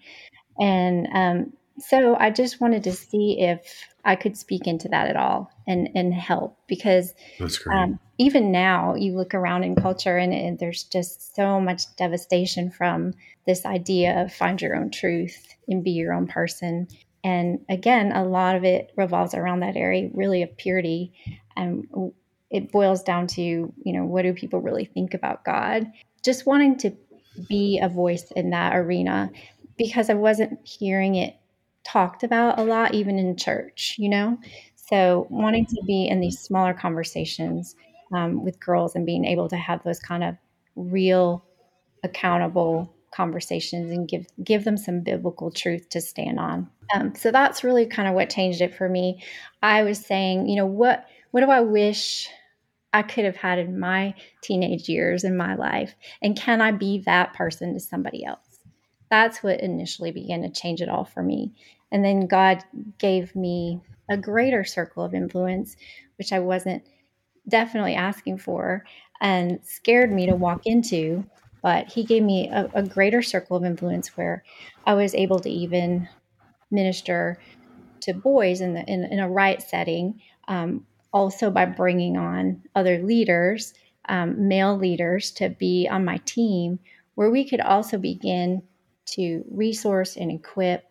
And 0.59 1.07
um, 1.13 1.53
so 1.77 2.15
I 2.15 2.31
just 2.31 2.59
wanted 2.59 2.83
to 2.85 2.91
see 2.91 3.39
if 3.39 3.85
I 4.05 4.15
could 4.15 4.37
speak 4.37 4.67
into 4.67 4.89
that 4.89 5.07
at 5.07 5.15
all 5.15 5.51
and, 5.65 5.89
and 5.95 6.13
help 6.13 6.57
because 6.67 7.13
um, 7.71 7.99
even 8.17 8.51
now, 8.51 8.95
you 8.95 9.15
look 9.15 9.33
around 9.33 9.63
in 9.63 9.75
culture 9.75 10.17
and, 10.17 10.33
and 10.33 10.59
there's 10.59 10.83
just 10.83 11.35
so 11.35 11.59
much 11.59 11.83
devastation 11.95 12.69
from 12.69 13.13
this 13.47 13.65
idea 13.65 14.21
of 14.21 14.33
find 14.33 14.61
your 14.61 14.75
own 14.75 14.91
truth 14.91 15.55
and 15.67 15.83
be 15.83 15.91
your 15.91 16.13
own 16.13 16.27
person. 16.27 16.87
And 17.23 17.59
again, 17.69 18.11
a 18.11 18.25
lot 18.25 18.55
of 18.55 18.63
it 18.63 18.91
revolves 18.97 19.33
around 19.33 19.61
that 19.61 19.77
area, 19.77 20.09
really 20.13 20.43
of 20.43 20.55
purity. 20.57 21.13
And 21.55 21.87
it 22.51 22.71
boils 22.71 23.03
down 23.03 23.27
to, 23.27 23.41
you 23.41 23.73
know, 23.93 24.03
what 24.03 24.23
do 24.23 24.33
people 24.33 24.59
really 24.59 24.85
think 24.85 25.13
about 25.13 25.45
God? 25.45 25.91
Just 26.23 26.45
wanting 26.45 26.77
to 26.79 26.91
be 27.47 27.79
a 27.81 27.89
voice 27.89 28.31
in 28.31 28.51
that 28.51 28.75
arena 28.75 29.31
because 29.77 30.09
I 30.09 30.13
wasn't 30.13 30.59
hearing 30.67 31.15
it 31.15 31.35
talked 31.83 32.23
about 32.23 32.59
a 32.59 32.63
lot, 32.63 32.93
even 32.93 33.17
in 33.19 33.35
church, 33.35 33.95
you 33.97 34.09
know? 34.09 34.37
So 34.75 35.27
wanting 35.29 35.65
to 35.67 35.81
be 35.85 36.07
in 36.07 36.19
these 36.19 36.39
smaller 36.39 36.73
conversations 36.73 37.75
um, 38.13 38.43
with 38.43 38.59
girls 38.59 38.95
and 38.95 39.05
being 39.05 39.25
able 39.25 39.49
to 39.49 39.55
have 39.55 39.83
those 39.83 39.99
kind 39.99 40.23
of 40.23 40.35
real, 40.75 41.45
accountable 42.03 42.93
conversations 43.13 43.91
and 43.91 44.07
give 44.07 44.25
give 44.43 44.63
them 44.63 44.77
some 44.77 45.01
biblical 45.01 45.51
truth 45.51 45.87
to 45.89 46.01
stand 46.01 46.39
on. 46.39 46.69
Um, 46.93 47.15
so 47.15 47.31
that's 47.31 47.63
really 47.63 47.85
kind 47.85 48.07
of 48.07 48.15
what 48.15 48.29
changed 48.29 48.61
it 48.61 48.75
for 48.75 48.89
me. 48.89 49.23
I 49.61 49.83
was 49.83 50.03
saying, 50.03 50.49
you 50.49 50.55
know, 50.55 50.65
what 50.65 51.05
what 51.31 51.41
do 51.41 51.49
I 51.49 51.61
wish 51.61 52.27
I 52.91 53.03
could 53.03 53.25
have 53.25 53.35
had 53.35 53.59
in 53.59 53.79
my 53.79 54.13
teenage 54.41 54.89
years 54.89 55.23
in 55.23 55.37
my 55.37 55.55
life, 55.55 55.95
and 56.21 56.35
can 56.35 56.61
I 56.61 56.71
be 56.71 57.03
that 57.05 57.33
person 57.33 57.73
to 57.73 57.79
somebody 57.79 58.25
else? 58.25 58.52
That's 59.13 59.43
what 59.43 59.61
initially 59.61 60.11
began 60.11 60.41
to 60.41 60.49
change 60.49 60.81
it 60.81 60.89
all 60.89 61.05
for 61.05 61.21
me. 61.21 61.53
And 61.91 62.03
then 62.03 62.25
God 62.25 62.63
gave 62.97 63.35
me 63.35 63.79
a 64.09 64.17
greater 64.17 64.63
circle 64.63 65.03
of 65.03 65.13
influence, 65.13 65.75
which 66.17 66.33
I 66.33 66.39
wasn't 66.39 66.83
definitely 67.47 67.93
asking 67.93 68.39
for 68.39 68.85
and 69.21 69.59
scared 69.63 70.11
me 70.11 70.25
to 70.25 70.35
walk 70.35 70.61
into 70.65 71.25
but 71.63 71.89
he 71.89 72.03
gave 72.03 72.21
me 72.21 72.49
a, 72.49 72.69
a 72.75 72.83
greater 72.83 73.21
circle 73.21 73.55
of 73.55 73.63
influence 73.63 74.17
where 74.17 74.43
I 74.85 74.93
was 74.93 75.15
able 75.15 75.39
to 75.39 75.49
even 75.49 76.09
minister 76.69 77.39
to 78.01 78.13
boys 78.13 78.59
in, 78.59 78.73
the, 78.73 78.83
in, 78.83 79.05
in 79.05 79.19
a 79.19 79.29
right 79.29 79.61
setting, 79.61 80.21
um, 80.49 80.85
also 81.13 81.49
by 81.49 81.65
bringing 81.65 82.17
on 82.17 82.61
other 82.75 83.01
leaders, 83.01 83.73
um, 84.09 84.49
male 84.49 84.77
leaders, 84.77 85.31
to 85.31 85.49
be 85.49 85.87
on 85.89 86.03
my 86.03 86.17
team, 86.25 86.79
where 87.15 87.31
we 87.31 87.47
could 87.47 87.61
also 87.61 87.97
begin 87.97 88.61
to 89.05 89.43
resource 89.51 90.15
and 90.15 90.31
equip 90.31 90.85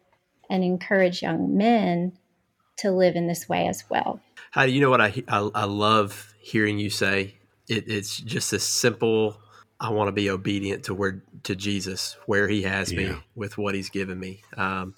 and 0.51 0.63
encourage 0.63 1.23
young 1.23 1.57
men 1.57 2.13
to 2.79 2.91
live 2.91 3.17
in 3.17 3.27
this 3.27 3.49
way 3.49 3.67
as 3.67 3.85
well. 3.89 4.21
How 4.51 4.67
do 4.67 4.73
you 4.73 4.81
know 4.81 4.91
what 4.91 5.01
I, 5.01 5.23
I, 5.29 5.51
I 5.55 5.65
love 5.65 6.35
hearing 6.41 6.79
you 6.79 6.91
say? 6.91 7.37
It, 7.69 7.89
it's 7.89 8.17
just 8.19 8.53
a 8.53 8.59
simple 8.59 9.37
I 9.83 9.91
want 9.91 10.09
to 10.09 10.13
be 10.13 10.31
obedient 10.31 10.85
to 10.85 10.95
where 10.95 11.23
to 11.43 11.57
Jesus 11.57 12.17
where 12.27 12.49
He 12.49 12.63
has 12.63 12.93
yeah. 12.93 12.99
me 12.99 13.17
with 13.35 13.59
what 13.59 13.75
He's 13.75 13.91
given 13.91 14.19
me. 14.19 14.43
Um, 14.57 14.95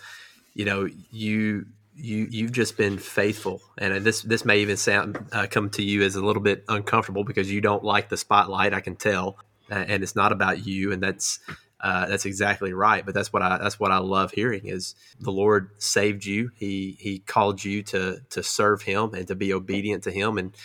you 0.53 0.67
know, 0.67 0.89
you 1.11 1.67
you 1.97 2.27
you've 2.31 2.53
just 2.53 2.77
been 2.77 2.99
faithful, 2.99 3.63
and 3.79 4.05
this 4.05 4.23
this 4.23 4.45
may 4.45 4.59
even 4.59 4.77
sound 4.77 5.19
uh, 5.33 5.47
come 5.51 5.71
to 5.71 5.83
you 5.83 6.03
as 6.03 6.17
a 6.17 6.25
little 6.25 6.43
bit 6.43 6.65
uncomfortable 6.69 7.25
because 7.25 7.51
you 7.51 7.63
don't 7.63 7.83
like 7.83 8.11
the 8.11 8.17
spotlight. 8.19 8.75
I 8.75 8.81
can 8.81 8.97
tell, 8.97 9.39
uh, 9.71 9.85
and 9.89 10.03
it's 10.03 10.15
not 10.15 10.33
about 10.33 10.67
you, 10.67 10.93
and 10.93 11.03
that's 11.03 11.39
uh, 11.85 12.07
that's 12.09 12.27
exactly 12.27 12.75
right. 12.75 13.07
But 13.07 13.15
that's 13.15 13.33
what 13.33 13.43
I 13.43 13.59
that's 13.59 13.81
what 13.81 13.93
I 13.93 13.99
love 14.01 14.33
hearing 14.33 14.67
is 14.67 14.97
the 15.21 15.33
Lord 15.33 15.71
saved 15.79 16.27
you. 16.27 16.51
He 16.57 16.99
He 17.01 17.21
called 17.21 17.65
you 17.65 17.85
to 17.85 18.23
to 18.31 18.45
serve 18.45 18.83
Him 18.83 19.15
and 19.15 19.29
to 19.29 19.37
be 19.37 19.55
obedient 19.55 20.05
to 20.05 20.13
Him, 20.13 20.39
and 20.39 20.57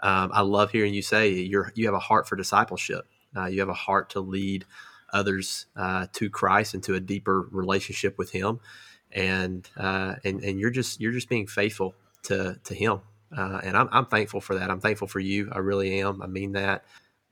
um, 0.00 0.30
I 0.34 0.42
love 0.42 0.72
hearing 0.72 0.94
you 0.94 1.02
say 1.02 1.30
you're 1.30 1.72
you 1.76 1.86
have 1.86 1.96
a 1.96 2.00
heart 2.00 2.28
for 2.28 2.36
discipleship 2.36 3.00
uh, 3.36 3.46
you 3.46 3.60
have 3.60 3.70
a 3.70 3.74
heart 3.74 4.10
to 4.10 4.20
lead 4.20 4.64
others 5.12 5.66
uh, 5.76 6.06
to 6.14 6.30
Christ 6.30 6.74
and 6.74 6.82
to 6.84 6.94
a 6.94 7.00
deeper 7.00 7.48
relationship 7.52 8.18
with 8.18 8.32
Him, 8.32 8.60
and 9.12 9.68
uh, 9.76 10.16
and 10.24 10.42
and 10.42 10.60
you're 10.60 10.70
just 10.70 11.00
you're 11.00 11.12
just 11.12 11.28
being 11.30 11.48
faithful 11.48 11.96
to 12.24 12.58
to 12.64 12.74
Him, 12.74 13.00
uh, 13.36 13.60
and 13.64 13.76
I'm, 13.76 13.88
I'm 13.92 14.06
thankful 14.06 14.42
for 14.42 14.56
that. 14.56 14.70
I'm 14.70 14.80
thankful 14.80 15.08
for 15.08 15.20
you. 15.20 15.50
I 15.52 15.58
really 15.58 16.00
am. 16.00 16.22
I 16.22 16.26
mean 16.26 16.52
that, 16.52 16.84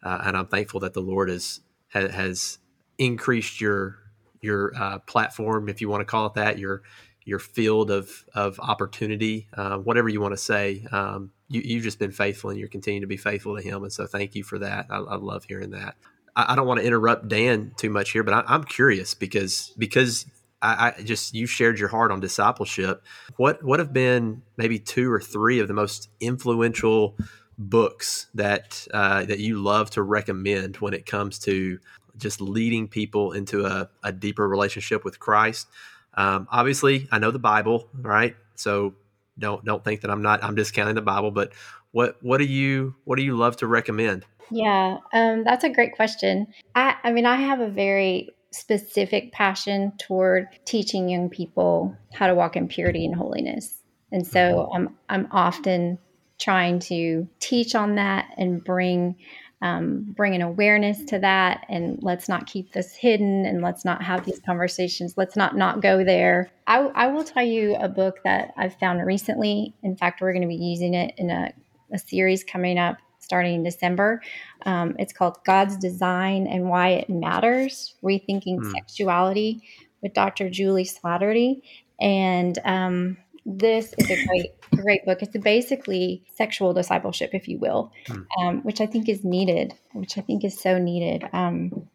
and 0.02 0.36
I'm 0.36 0.46
thankful 0.48 0.80
that 0.80 0.94
the 0.94 1.02
Lord 1.02 1.30
has 1.30 1.60
has 1.92 2.58
increased 2.98 3.60
your 3.60 3.98
your 4.40 4.72
uh, 4.76 4.98
platform, 5.00 5.68
if 5.68 5.80
you 5.80 5.88
want 5.88 6.02
to 6.02 6.04
call 6.04 6.26
it 6.26 6.34
that, 6.34 6.58
your 6.58 6.82
your 7.24 7.38
field 7.38 7.90
of 7.90 8.24
of 8.34 8.58
opportunity, 8.60 9.48
whatever 9.56 10.08
you 10.08 10.20
want 10.20 10.32
to 10.32 10.38
say. 10.42 10.86
Um, 10.92 11.32
you, 11.48 11.62
you've 11.64 11.84
just 11.84 11.98
been 11.98 12.12
faithful 12.12 12.50
and 12.50 12.58
you're 12.58 12.68
continuing 12.68 13.02
to 13.02 13.06
be 13.06 13.16
faithful 13.16 13.56
to 13.56 13.62
him. 13.62 13.82
And 13.82 13.92
so 13.92 14.06
thank 14.06 14.34
you 14.34 14.42
for 14.42 14.58
that. 14.58 14.86
I, 14.90 14.96
I 14.96 15.16
love 15.16 15.44
hearing 15.44 15.70
that. 15.70 15.96
I, 16.34 16.52
I, 16.52 16.56
don't 16.56 16.66
want 16.66 16.80
to 16.80 16.86
interrupt 16.86 17.28
Dan 17.28 17.72
too 17.76 17.90
much 17.90 18.10
here, 18.10 18.22
but 18.22 18.34
I, 18.34 18.54
am 18.54 18.64
curious 18.64 19.14
because, 19.14 19.72
because 19.78 20.26
I, 20.62 20.92
I, 20.98 21.02
just, 21.02 21.34
you 21.34 21.46
shared 21.46 21.78
your 21.78 21.88
heart 21.88 22.10
on 22.10 22.20
discipleship. 22.20 23.02
What, 23.36 23.62
what 23.62 23.78
have 23.78 23.92
been 23.92 24.42
maybe 24.56 24.78
two 24.78 25.10
or 25.12 25.20
three 25.20 25.60
of 25.60 25.68
the 25.68 25.74
most 25.74 26.08
influential 26.20 27.16
books 27.58 28.26
that, 28.34 28.86
uh, 28.92 29.24
that 29.26 29.38
you 29.38 29.62
love 29.62 29.90
to 29.90 30.02
recommend 30.02 30.76
when 30.76 30.94
it 30.94 31.06
comes 31.06 31.38
to 31.40 31.78
just 32.16 32.40
leading 32.40 32.88
people 32.88 33.32
into 33.32 33.64
a, 33.64 33.88
a 34.02 34.12
deeper 34.12 34.48
relationship 34.48 35.04
with 35.04 35.18
Christ? 35.18 35.68
Um, 36.14 36.46
obviously, 36.50 37.08
I 37.10 37.18
know 37.18 37.30
the 37.30 37.38
Bible, 37.38 37.88
right? 37.94 38.36
So 38.54 38.94
don't 39.38 39.64
don't 39.64 39.82
think 39.82 40.02
that 40.02 40.10
I'm 40.10 40.22
not 40.22 40.42
I'm 40.44 40.54
discounting 40.54 40.94
the 40.94 41.02
Bible, 41.02 41.30
but 41.30 41.52
what 41.90 42.16
what 42.22 42.38
do 42.38 42.44
you 42.44 42.94
what 43.04 43.16
do 43.16 43.24
you 43.24 43.36
love 43.36 43.56
to 43.58 43.66
recommend? 43.66 44.24
Yeah, 44.50 44.98
um, 45.12 45.44
that's 45.44 45.64
a 45.64 45.70
great 45.70 45.94
question. 45.94 46.46
I 46.74 46.96
I 47.02 47.12
mean 47.12 47.26
I 47.26 47.36
have 47.36 47.60
a 47.60 47.68
very 47.68 48.30
specific 48.52 49.32
passion 49.32 49.92
toward 49.98 50.46
teaching 50.64 51.08
young 51.08 51.28
people 51.28 51.96
how 52.12 52.28
to 52.28 52.34
walk 52.34 52.56
in 52.56 52.68
purity 52.68 53.04
and 53.04 53.14
holiness, 53.14 53.82
and 54.12 54.26
so 54.26 54.40
mm-hmm. 54.40 54.76
I'm 54.76 54.96
I'm 55.08 55.28
often 55.32 55.98
trying 56.38 56.80
to 56.80 57.28
teach 57.40 57.74
on 57.74 57.94
that 57.94 58.28
and 58.36 58.62
bring 58.62 59.16
um, 59.62 60.12
bring 60.16 60.34
an 60.34 60.42
awareness 60.42 61.02
to 61.04 61.18
that 61.20 61.64
and 61.68 61.98
let's 62.02 62.28
not 62.28 62.46
keep 62.46 62.72
this 62.72 62.94
hidden 62.94 63.46
and 63.46 63.62
let's 63.62 63.84
not 63.84 64.02
have 64.02 64.24
these 64.24 64.40
conversations. 64.40 65.14
Let's 65.16 65.36
not 65.36 65.56
not 65.56 65.80
go 65.80 66.04
there. 66.04 66.50
I, 66.66 66.80
I 66.94 67.06
will 67.06 67.24
tell 67.24 67.44
you 67.44 67.74
a 67.76 67.88
book 67.88 68.18
that 68.24 68.52
i've 68.56 68.74
found 68.78 69.04
recently. 69.06 69.74
In 69.82 69.96
fact 69.96 70.20
we're 70.20 70.32
going 70.32 70.42
to 70.42 70.48
be 70.48 70.56
using 70.56 70.94
it 70.94 71.14
in 71.16 71.30
a, 71.30 71.52
a 71.92 71.98
series 71.98 72.44
coming 72.44 72.78
up 72.78 72.98
starting 73.20 73.54
in 73.54 73.62
december. 73.62 74.20
Um, 74.66 74.96
it's 74.98 75.12
called 75.12 75.38
god's 75.46 75.76
design 75.76 76.46
and 76.46 76.68
why 76.68 76.90
it 76.90 77.08
matters 77.08 77.94
rethinking 78.02 78.58
mm. 78.58 78.72
sexuality 78.72 79.62
with 80.02 80.12
dr 80.12 80.50
juli 80.50 80.84
slattery. 80.84 81.62
And 82.00 82.58
um, 82.64 83.16
this 83.46 83.94
is 83.98 84.10
a 84.10 84.26
great 84.26 84.50
great 84.70 85.04
book. 85.04 85.22
It's 85.22 85.36
basically 85.36 86.24
sexual 86.34 86.72
discipleship, 86.72 87.30
if 87.32 87.48
you 87.48 87.58
will, 87.58 87.92
mm. 88.06 88.26
um, 88.40 88.62
which 88.62 88.80
I 88.80 88.86
think 88.86 89.08
is 89.08 89.24
needed, 89.24 89.74
which 89.92 90.18
I 90.18 90.20
think 90.22 90.44
is 90.44 90.58
so 90.58 90.78
needed 90.78 91.28
um, 91.32 91.88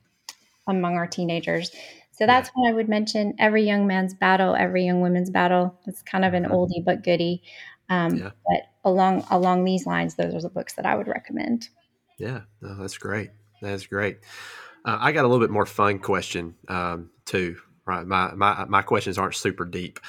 among 0.68 0.96
our 0.96 1.08
teenagers. 1.08 1.72
So 2.12 2.26
that's 2.26 2.50
yeah. 2.50 2.52
what 2.56 2.70
I 2.70 2.74
would 2.74 2.90
mention. 2.90 3.34
Every 3.40 3.64
young 3.64 3.88
man's 3.88 4.14
battle, 4.14 4.56
every 4.56 4.86
young 4.86 5.02
woman's 5.02 5.30
battle. 5.30 5.80
It's 5.88 6.02
kind 6.02 6.26
of 6.26 6.34
an 6.34 6.44
mm-hmm. 6.44 6.54
oldie 6.54 6.86
but 6.86 7.04
goodie. 7.04 7.44
Um, 7.90 8.16
yeah. 8.16 8.32
But 8.46 8.62
along 8.84 9.26
along 9.32 9.64
these 9.64 9.86
lines, 9.86 10.16
those 10.16 10.34
are 10.34 10.42
the 10.42 10.50
books 10.50 10.74
that 10.74 10.86
I 10.86 10.96
would 10.96 11.08
recommend. 11.08 11.70
Yeah, 12.18 12.42
no, 12.62 12.76
that's 12.76 12.98
great. 12.98 13.32
That's 13.62 13.88
great. 13.88 14.20
Uh, 14.86 14.98
I 15.00 15.12
got 15.12 15.26
a 15.26 15.28
little 15.28 15.46
bit 15.46 15.52
more 15.52 15.66
fun 15.66 16.00
question 16.00 16.56
um, 16.68 17.10
too. 17.26 17.58
Right, 17.86 18.06
my 18.06 18.34
my 18.36 18.66
my 18.66 18.82
questions 18.84 19.18
aren't 19.18 19.36
super 19.36 19.66
deep, 19.66 20.00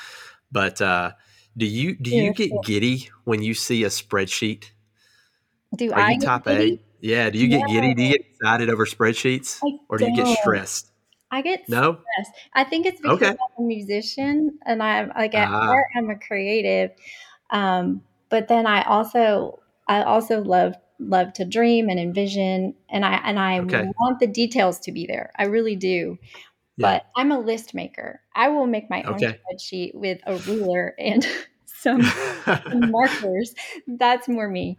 but 0.52 0.82
uh, 0.82 1.12
do 1.56 1.66
you 1.66 1.96
do 1.96 2.10
you 2.10 2.32
get 2.32 2.50
giddy 2.64 3.10
when 3.24 3.42
you 3.42 3.54
see 3.54 3.84
a 3.84 3.88
spreadsheet? 3.88 4.70
Do 5.76 5.92
Are 5.92 6.00
I 6.00 6.12
you 6.12 6.20
type 6.20 6.46
A? 6.46 6.80
Yeah. 7.00 7.30
Do 7.30 7.38
you 7.38 7.48
get 7.48 7.66
giddy? 7.68 7.94
Do 7.94 8.02
you 8.02 8.12
get 8.16 8.26
excited 8.32 8.70
over 8.70 8.86
spreadsheets, 8.86 9.58
I 9.64 9.78
or 9.88 9.98
do 9.98 10.06
you 10.06 10.16
get 10.16 10.38
stressed? 10.38 10.90
I 11.30 11.42
get 11.42 11.68
no? 11.68 11.98
stressed. 12.00 12.38
I 12.54 12.64
think 12.64 12.86
it's 12.86 13.00
because 13.00 13.22
okay. 13.22 13.28
I'm 13.28 13.64
a 13.64 13.66
musician 13.66 14.58
and 14.66 14.82
I'm 14.82 15.12
like 15.16 15.34
at 15.34 15.48
ah. 15.48 15.66
heart 15.66 15.86
I'm 15.96 16.10
a 16.10 16.18
creative. 16.18 16.90
Um, 17.50 18.02
but 18.28 18.48
then 18.48 18.66
I 18.66 18.82
also 18.82 19.60
I 19.86 20.02
also 20.02 20.42
love 20.42 20.74
love 20.98 21.32
to 21.32 21.44
dream 21.44 21.88
and 21.88 21.98
envision 21.98 22.74
and 22.88 23.04
I 23.04 23.14
and 23.24 23.38
I 23.38 23.60
okay. 23.60 23.90
want 23.98 24.20
the 24.20 24.26
details 24.26 24.78
to 24.80 24.92
be 24.92 25.06
there. 25.06 25.30
I 25.36 25.44
really 25.44 25.76
do. 25.76 26.18
But 26.78 27.06
I'm 27.16 27.30
a 27.30 27.38
list 27.38 27.74
maker. 27.74 28.20
I 28.34 28.48
will 28.48 28.66
make 28.66 28.88
my 28.88 29.02
okay. 29.02 29.26
own 29.26 29.34
spreadsheet 29.34 29.94
with 29.94 30.20
a 30.26 30.36
ruler 30.36 30.94
and 30.98 31.26
some, 31.66 32.02
some 32.02 32.62
markers. 32.90 33.54
That's 33.86 34.28
more 34.28 34.48
me. 34.48 34.78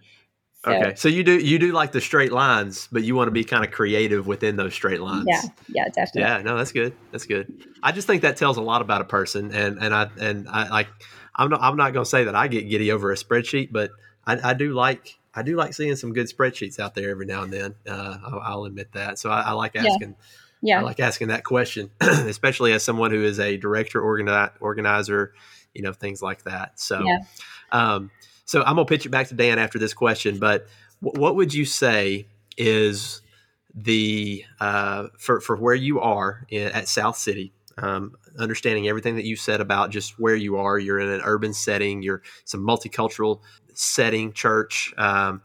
So, 0.64 0.72
okay, 0.72 0.94
so 0.96 1.10
you 1.10 1.24
do 1.24 1.40
you 1.40 1.58
do 1.58 1.72
like 1.72 1.92
the 1.92 2.02
straight 2.02 2.32
lines, 2.32 2.88
but 2.92 3.04
you 3.04 3.16
want 3.16 3.28
to 3.28 3.32
be 3.32 3.44
kind 3.44 3.66
of 3.66 3.72
creative 3.72 4.28
within 4.28 4.58
those 4.58 4.76
straight 4.76 5.02
lines. 5.02 5.26
Yeah, 5.28 5.42
yeah, 5.70 5.86
definitely. 5.86 6.22
Yeah, 6.22 6.44
no, 6.44 6.56
that's 6.56 6.72
good. 6.72 6.94
That's 7.12 7.26
good. 7.26 7.66
I 7.82 7.92
just 7.92 8.06
think 8.06 8.22
that 8.22 8.38
tells 8.38 8.58
a 8.58 8.62
lot 8.62 8.84
about 8.84 9.02
a 9.02 9.06
person, 9.06 9.52
and 9.56 9.80
and 9.80 9.94
I 9.94 10.10
and 10.20 10.48
I 10.48 10.70
like. 10.70 10.88
I'm 11.36 11.50
not. 11.50 11.62
I'm 11.64 11.78
not 11.78 11.94
going 11.94 12.04
to 12.04 12.10
say 12.10 12.26
that 12.26 12.36
I 12.36 12.48
get 12.48 12.70
giddy 12.70 12.92
over 12.92 13.12
a 13.12 13.16
spreadsheet, 13.16 13.70
but 13.72 13.90
I, 14.28 14.52
I, 14.52 14.54
do 14.54 14.74
like. 14.74 15.18
I 15.34 15.42
do 15.42 15.56
like 15.56 15.74
seeing 15.74 15.96
some 15.96 16.14
good 16.14 16.28
spreadsheets 16.28 16.78
out 16.78 16.94
there 16.94 17.10
every 17.10 17.26
now 17.26 17.42
and 17.42 17.54
then. 17.54 17.76
Uh, 17.88 18.18
I'll, 18.24 18.40
I'll, 18.44 18.66
admit 18.66 18.92
that. 18.92 19.18
So 19.18 19.32
I, 19.32 19.42
I 19.42 19.52
like 19.54 19.76
asking. 19.76 20.10
Yeah 20.10 20.26
yeah. 20.62 20.80
I 20.80 20.84
like 20.84 21.00
asking 21.00 21.30
that 21.30 21.44
question, 21.44 21.90
especially 22.02 22.74
as 22.74 22.84
someone 22.84 23.12
who 23.12 23.24
is 23.24 23.40
a 23.40 23.58
director, 23.58 24.02
organi- 24.02 24.52
organizer, 24.60 25.34
you 25.74 25.82
know, 25.82 25.94
things 25.94 26.22
like 26.22 26.44
that. 26.44 26.80
So, 26.80 27.04
yeah. 27.04 27.20
um, 27.72 28.12
so 28.46 28.62
I'm 28.62 28.76
gonna 28.76 28.86
pitch 28.86 29.06
it 29.06 29.10
back 29.10 29.28
to 29.30 29.36
Dan 29.36 29.60
after 29.60 29.80
this 29.80 29.94
question. 29.94 30.38
But 30.38 30.68
w- 31.02 31.20
what 31.20 31.36
would 31.36 31.54
you 31.54 31.66
say 31.66 32.28
is 32.58 33.22
the 33.74 34.44
uh, 34.60 35.08
for 35.18 35.42
for 35.42 35.56
where 35.56 35.76
you 35.76 36.00
are 36.00 36.46
in, 36.50 36.72
at 36.72 36.88
South 36.88 37.18
City? 37.18 37.54
Um, 37.78 38.16
understanding 38.38 38.88
everything 38.88 39.16
that 39.16 39.26
you 39.26 39.36
said 39.36 39.62
about 39.62 39.90
just 39.90 40.20
where 40.20 40.36
you 40.36 40.58
are, 40.58 40.78
you're 40.78 41.00
in 41.00 41.10
an 41.10 41.22
urban 41.24 41.54
setting, 41.54 42.04
you're 42.04 42.22
some 42.44 42.62
multicultural 42.62 43.40
setting, 43.74 44.34
church. 44.34 44.94
Um, 44.98 45.42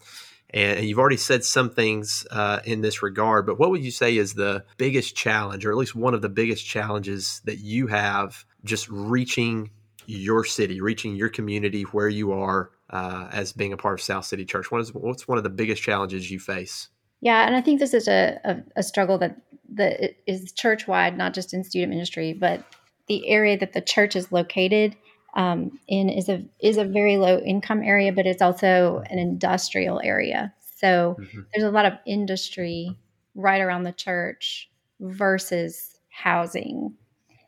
And, 0.56 0.86
you've 0.86 0.98
already 0.98 1.18
said 1.18 1.44
some 1.44 1.68
things 1.68 2.26
uh, 2.30 2.60
in 2.64 2.80
this 2.80 3.02
regard, 3.02 3.46
but 3.46 3.58
what 3.58 3.70
would 3.70 3.84
you 3.84 3.90
say 3.90 4.16
is 4.16 4.34
the 4.34 4.64
biggest 4.78 5.14
challenge, 5.14 5.66
or 5.66 5.70
at 5.70 5.76
least 5.76 5.94
one 5.94 6.14
of 6.14 6.22
the 6.22 6.30
biggest 6.30 6.64
challenges 6.64 7.42
that 7.44 7.58
you 7.58 7.88
have 7.88 8.44
just 8.64 8.88
reaching 8.88 9.70
your 10.06 10.44
city, 10.44 10.80
reaching 10.80 11.14
your 11.14 11.28
community 11.28 11.82
where 11.82 12.08
you 12.08 12.32
are 12.32 12.70
uh, 12.88 13.28
as 13.32 13.52
being 13.52 13.72
a 13.74 13.76
part 13.76 13.94
of 13.94 14.02
South 14.02 14.24
City 14.24 14.46
Church? 14.46 14.70
What 14.70 14.80
is, 14.80 14.94
what's 14.94 15.28
one 15.28 15.36
of 15.36 15.44
the 15.44 15.50
biggest 15.50 15.82
challenges 15.82 16.30
you 16.30 16.38
face? 16.38 16.88
Yeah, 17.20 17.46
and 17.46 17.54
I 17.54 17.60
think 17.60 17.78
this 17.78 17.92
is 17.92 18.08
a, 18.08 18.38
a, 18.44 18.56
a 18.76 18.82
struggle 18.82 19.18
that 19.18 19.36
that 19.74 20.14
is 20.26 20.52
church 20.52 20.86
wide, 20.86 21.18
not 21.18 21.34
just 21.34 21.52
in 21.52 21.64
student 21.64 21.90
ministry, 21.90 22.32
but 22.32 22.62
the 23.08 23.28
area 23.28 23.58
that 23.58 23.72
the 23.72 23.80
church 23.80 24.16
is 24.16 24.32
located 24.32 24.96
um, 25.36 25.78
in 25.86 26.08
is 26.08 26.28
a 26.28 26.44
is 26.60 26.78
a 26.78 26.84
very 26.84 27.18
low 27.18 27.38
income 27.38 27.82
area, 27.82 28.10
but 28.10 28.26
it's 28.26 28.42
also 28.42 29.02
an 29.08 29.18
industrial 29.18 30.00
area. 30.02 30.52
So 30.78 31.16
mm-hmm. 31.20 31.40
there's 31.52 31.68
a 31.68 31.70
lot 31.70 31.86
of 31.86 31.92
industry 32.06 32.98
right 33.34 33.60
around 33.60 33.84
the 33.84 33.92
church 33.92 34.70
versus 34.98 35.98
housing, 36.08 36.94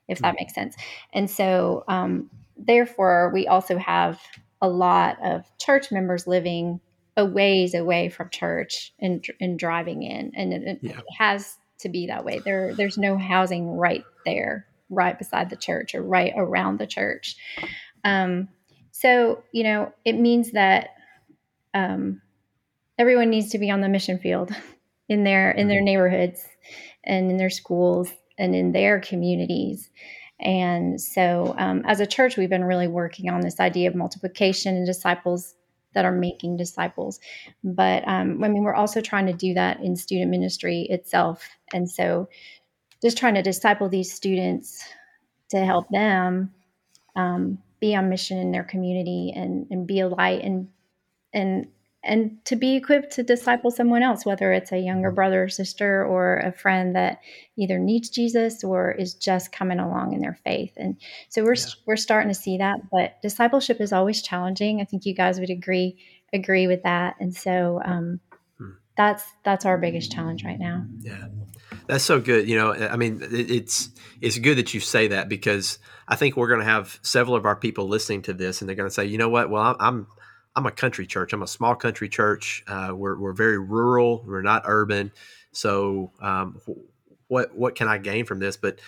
if 0.07 0.19
that 0.19 0.29
mm-hmm. 0.29 0.37
makes 0.41 0.55
sense. 0.55 0.77
And 1.13 1.31
so, 1.31 1.85
um, 1.89 2.31
therefore, 2.57 3.31
we 3.33 3.47
also 3.47 3.79
have 3.79 4.21
a 4.61 4.69
lot 4.69 5.17
of 5.25 5.45
church 5.59 5.91
members 5.91 6.27
living 6.27 6.81
a 7.17 7.25
ways 7.25 7.75
away 7.75 8.09
from 8.09 8.29
church 8.31 8.93
and, 9.01 9.27
and 9.41 9.59
driving 9.59 10.03
in, 10.03 10.33
and 10.37 10.53
it, 10.53 10.79
yeah. 10.83 10.99
it 10.99 11.05
has 11.19 11.57
to 11.81 11.89
be 11.89 12.07
that 12.07 12.25
way. 12.25 12.41
There, 12.45 12.75
there's 12.75 12.99
no 12.99 13.17
housing 13.19 13.71
right 13.71 14.05
there, 14.25 14.67
right 14.91 15.19
beside 15.19 15.51
the 15.51 15.57
church 15.57 15.95
or 15.95 16.03
right 16.03 16.33
around 16.37 16.79
the 16.79 16.87
church. 16.87 17.37
Um, 18.05 18.49
so, 18.91 19.43
you 19.53 19.65
know, 19.65 19.93
it 20.05 20.15
means 20.15 20.53
that 20.53 20.91
um, 21.75 22.21
everyone 22.99 23.31
needs 23.31 23.51
to 23.51 23.59
be 23.59 23.71
on 23.71 23.81
the 23.81 23.89
mission 23.89 24.19
field 24.19 24.51
in 25.09 25.25
their 25.25 25.51
in 25.51 25.69
their 25.69 25.79
mm-hmm. 25.79 25.85
neighborhoods 25.85 26.45
and 27.05 27.31
in 27.31 27.37
their 27.37 27.51
schools 27.51 28.11
and 28.39 28.55
in 28.55 28.73
their 28.73 29.01
communities. 29.01 29.91
And 30.41 31.01
so, 31.01 31.55
um, 31.59 31.83
as 31.87 32.01
a 32.01 32.07
church, 32.07 32.37
we've 32.37 32.49
been 32.49 32.65
really 32.65 32.87
working 32.87 33.29
on 33.29 33.41
this 33.41 33.59
idea 33.59 33.89
of 33.89 33.97
multiplication 33.97 34.77
and 34.77 34.87
disciples 34.87 35.55
that 35.95 36.05
are 36.05 36.13
making 36.13 36.57
disciples. 36.57 37.19
But 37.65 38.07
um, 38.07 38.43
I 38.45 38.49
mean, 38.49 38.63
we're 38.63 38.75
also 38.75 39.01
trying 39.01 39.27
to 39.27 39.33
do 39.33 39.55
that 39.55 39.81
in 39.81 39.97
student 39.97 40.31
ministry 40.31 40.87
itself. 40.91 41.49
And 41.73 41.91
so, 41.91 42.29
just 43.03 43.19
trying 43.19 43.35
to 43.35 43.43
disciple 43.43 43.89
these 43.89 44.13
students 44.13 44.83
to 45.51 45.65
help 45.65 45.89
them 45.91 46.53
um, 47.17 47.59
be 47.81 47.95
on 47.95 48.09
mission 48.09 48.39
in 48.39 48.51
their 48.51 48.65
community 48.65 49.33
and, 49.35 49.67
and 49.71 49.87
be 49.87 50.01
a 50.01 50.09
light 50.09 50.43
and 50.43 50.69
and 51.33 51.69
and 52.05 52.43
to 52.45 52.57
be 52.57 52.77
equipped 52.77 53.13
to 53.13 53.23
disciple 53.23 53.71
someone 53.71 54.03
else, 54.03 54.25
whether 54.25 54.53
it's 54.53 54.73
a 54.73 54.79
younger 54.79 55.11
brother 55.11 55.45
or 55.45 55.49
sister 55.49 56.05
or 56.05 56.37
a 56.39 56.53
friend 56.53 56.95
that 56.95 57.21
either 57.57 57.79
needs 57.79 58.09
Jesus 58.09 58.63
or 58.63 58.93
is 58.93 59.15
just 59.15 59.53
coming 59.53 59.81
along 59.81 60.13
in 60.13 60.21
their 60.21 60.39
faith. 60.45 60.73
And 60.77 60.97
so 61.29 61.43
we're 61.43 61.55
yeah. 61.55 61.67
we're 61.87 61.97
starting 61.97 62.29
to 62.29 62.35
see 62.35 62.59
that. 62.59 62.79
But 62.91 63.21
discipleship 63.21 63.81
is 63.81 63.93
always 63.93 64.23
challenging. 64.23 64.81
I 64.81 64.85
think 64.85 65.07
you 65.07 65.15
guys 65.15 65.41
would 65.41 65.51
agree 65.51 65.99
agree 66.33 66.67
with 66.67 66.83
that. 66.85 67.17
And 67.21 67.35
so 67.35 67.81
um, 67.85 68.21
hmm. 68.59 68.71
that's 68.97 69.25
that's 69.45 69.67
our 69.67 69.77
biggest 69.77 70.13
challenge 70.13 70.45
right 70.45 70.59
now. 70.59 70.87
Yeah, 71.01 71.27
that's 71.89 72.05
so 72.05 72.21
good. 72.21 72.49
You 72.49 72.57
know, 72.57 72.73
I 72.75 72.97
mean, 72.97 73.21
it's 73.31 73.89
it's 74.21 74.39
good 74.39 74.59
that 74.59 74.75
you 74.75 74.81
say 74.81 75.09
that 75.09 75.29
because 75.29 75.79
I 76.07 76.17
think 76.17 76.37
we're 76.37 76.49
going 76.49 76.61
to 76.61 76.67
have 76.67 76.99
several 77.03 77.35
of 77.35 77.47
our 77.47 77.57
people 77.57 77.89
listening 77.89 78.23
to 78.23 78.35
this, 78.35 78.61
and 78.61 78.69
they're 78.69 78.77
going 78.77 78.89
to 78.89 78.95
say, 78.95 79.07
you 79.07 79.19
know 79.19 79.31
what? 79.31 79.51
Well, 79.51 79.75
I'm 79.81 80.07
I'm 80.55 80.67
a 80.67 80.71
country 80.71 81.07
church. 81.07 81.33
I'm 81.33 81.43
a 81.43 81.49
small 81.49 81.75
country 81.75 82.09
church. 82.09 82.63
Uh, 82.69 82.93
we're 82.95 83.19
we're 83.19 83.33
very 83.33 83.59
rural. 83.59 84.23
We're 84.27 84.43
not 84.43 84.63
urban. 84.67 85.13
So 85.53 86.13
um, 86.21 86.61
what 87.27 87.57
what 87.57 87.75
can 87.75 87.89
I 87.89 87.97
gain 87.97 88.27
from 88.27 88.39
this? 88.39 88.59
But 88.59 88.81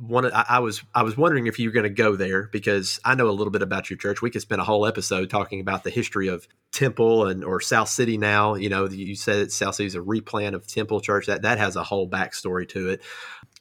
one, 0.00 0.32
I, 0.32 0.44
I 0.48 0.58
was 0.60 0.82
I 0.94 1.02
was 1.02 1.16
wondering 1.16 1.46
if 1.46 1.58
you 1.58 1.68
were 1.68 1.72
going 1.72 1.84
to 1.84 1.90
go 1.90 2.16
there 2.16 2.48
because 2.52 3.00
I 3.04 3.14
know 3.14 3.28
a 3.28 3.32
little 3.32 3.50
bit 3.50 3.62
about 3.62 3.90
your 3.90 3.96
church. 3.96 4.22
We 4.22 4.30
could 4.30 4.42
spend 4.42 4.60
a 4.60 4.64
whole 4.64 4.86
episode 4.86 5.30
talking 5.30 5.60
about 5.60 5.84
the 5.84 5.90
history 5.90 6.28
of 6.28 6.46
Temple 6.72 7.26
and 7.26 7.44
or 7.44 7.60
South 7.60 7.88
City. 7.88 8.18
Now, 8.18 8.54
you 8.54 8.68
know, 8.68 8.88
you 8.88 9.16
said 9.16 9.52
South 9.52 9.74
City 9.74 9.86
is 9.86 9.94
a 9.94 10.02
replant 10.02 10.54
of 10.54 10.66
Temple 10.66 11.00
Church. 11.00 11.26
That 11.26 11.42
that 11.42 11.58
has 11.58 11.76
a 11.76 11.84
whole 11.84 12.08
backstory 12.08 12.68
to 12.70 12.90
it 12.90 13.02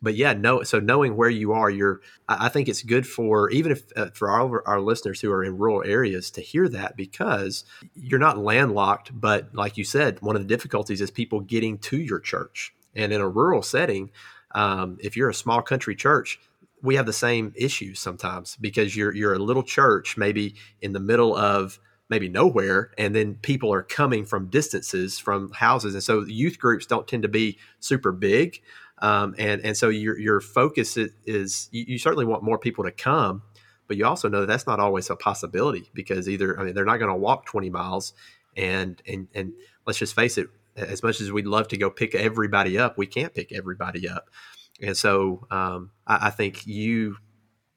but 0.02 0.16
yeah, 0.16 0.34
no. 0.34 0.64
So 0.64 0.80
knowing 0.80 1.16
where 1.16 1.30
you 1.30 1.54
are, 1.54 1.70
you're. 1.70 2.02
I 2.28 2.50
think 2.50 2.68
it's 2.68 2.84
good 2.84 3.08
for 3.08 3.50
even 3.50 3.72
if 3.72 3.84
uh, 3.96 4.12
for 4.14 4.30
our 4.30 4.66
our 4.68 4.80
listeners 4.80 5.22
who 5.22 5.32
are 5.32 5.44
in 5.44 5.58
rural 5.58 5.84
areas 5.84 6.30
to 6.32 6.42
hear 6.42 6.68
that 6.70 6.96
because 6.96 7.66
you're 7.96 8.20
not 8.20 8.38
landlocked. 8.38 9.20
But 9.20 9.56
like 9.56 9.78
you 9.78 9.84
said, 9.84 10.22
one 10.22 10.36
of 10.36 10.42
the 10.42 10.48
difficulties 10.48 11.02
is 11.02 11.12
people 11.12 11.40
getting 11.40 11.78
to 11.80 11.98
your 11.98 12.20
church, 12.20 12.74
and 12.94 13.12
in 13.12 13.20
a 13.20 13.28
rural 13.28 13.64
setting, 13.64 14.12
um, 14.56 14.98
if 15.02 15.16
you're 15.16 15.30
a 15.30 15.34
small 15.34 15.62
country 15.62 15.96
church, 15.96 16.40
we 16.82 16.96
have 16.96 17.06
the 17.06 17.14
same 17.14 17.54
issues 17.56 18.00
sometimes 18.00 18.58
because 18.60 18.96
you're 18.96 19.14
you're 19.14 19.34
a 19.34 19.40
little 19.40 19.64
church, 19.64 20.18
maybe 20.18 20.56
in 20.82 20.94
the 20.94 21.00
middle 21.00 21.36
of 21.36 21.80
maybe 22.08 22.30
nowhere 22.30 22.92
and 23.00 23.16
then 23.16 23.34
people 23.42 23.74
are 23.74 23.82
coming 23.82 24.26
from 24.26 24.48
distances 24.48 25.18
from 25.18 25.52
houses. 25.54 25.96
And 25.96 26.04
so 26.04 26.24
youth 26.24 26.60
groups 26.60 26.86
don't 26.86 27.08
tend 27.08 27.24
to 27.24 27.30
be 27.30 27.58
super 27.80 28.12
big 28.12 28.62
um, 29.00 29.36
and 29.38 29.62
and 29.62 29.76
so 29.76 29.90
your 29.90 30.18
your 30.18 30.40
focus 30.40 30.96
is, 30.96 31.12
is 31.26 31.70
you, 31.72 31.86
you, 31.88 31.98
certainly 31.98 32.26
want 32.26 32.44
more 32.44 32.58
people 32.58 32.86
to 32.86 32.92
come, 32.92 33.42
but 33.88 33.98
you 33.98 34.06
also 34.06 34.30
know 34.30 34.42
that 34.42 34.48
that's 34.48 34.68
not 34.68 34.80
always 34.80 35.10
a 35.10 35.16
possibility 35.16 35.90
because 35.94 36.30
either 36.30 36.58
I 36.60 36.64
mean 36.64 36.74
they're 36.74 36.86
not 36.86 36.98
going 36.98 37.12
to 37.12 37.16
walk 37.16 37.46
20 37.46 37.70
miles, 37.70 38.14
and 38.56 39.02
and 39.06 39.28
and 39.36 39.52
let's 39.86 40.00
just 40.00 40.16
face 40.16 40.38
it, 40.38 40.48
as 40.76 41.04
much 41.04 41.22
as 41.22 41.32
we'd 41.32 41.48
love 41.48 41.68
to 41.70 41.78
go 41.78 41.90
pick 41.90 42.16
everybody 42.16 42.78
up, 42.78 42.98
we 42.98 43.08
can't 43.08 43.34
pick 43.34 43.52
everybody 43.52 44.08
up, 44.08 44.30
and 44.82 44.96
so 44.96 45.48
um, 45.52 45.92
I, 46.06 46.28
I, 46.28 46.30
think 46.30 46.68
you 46.68 47.18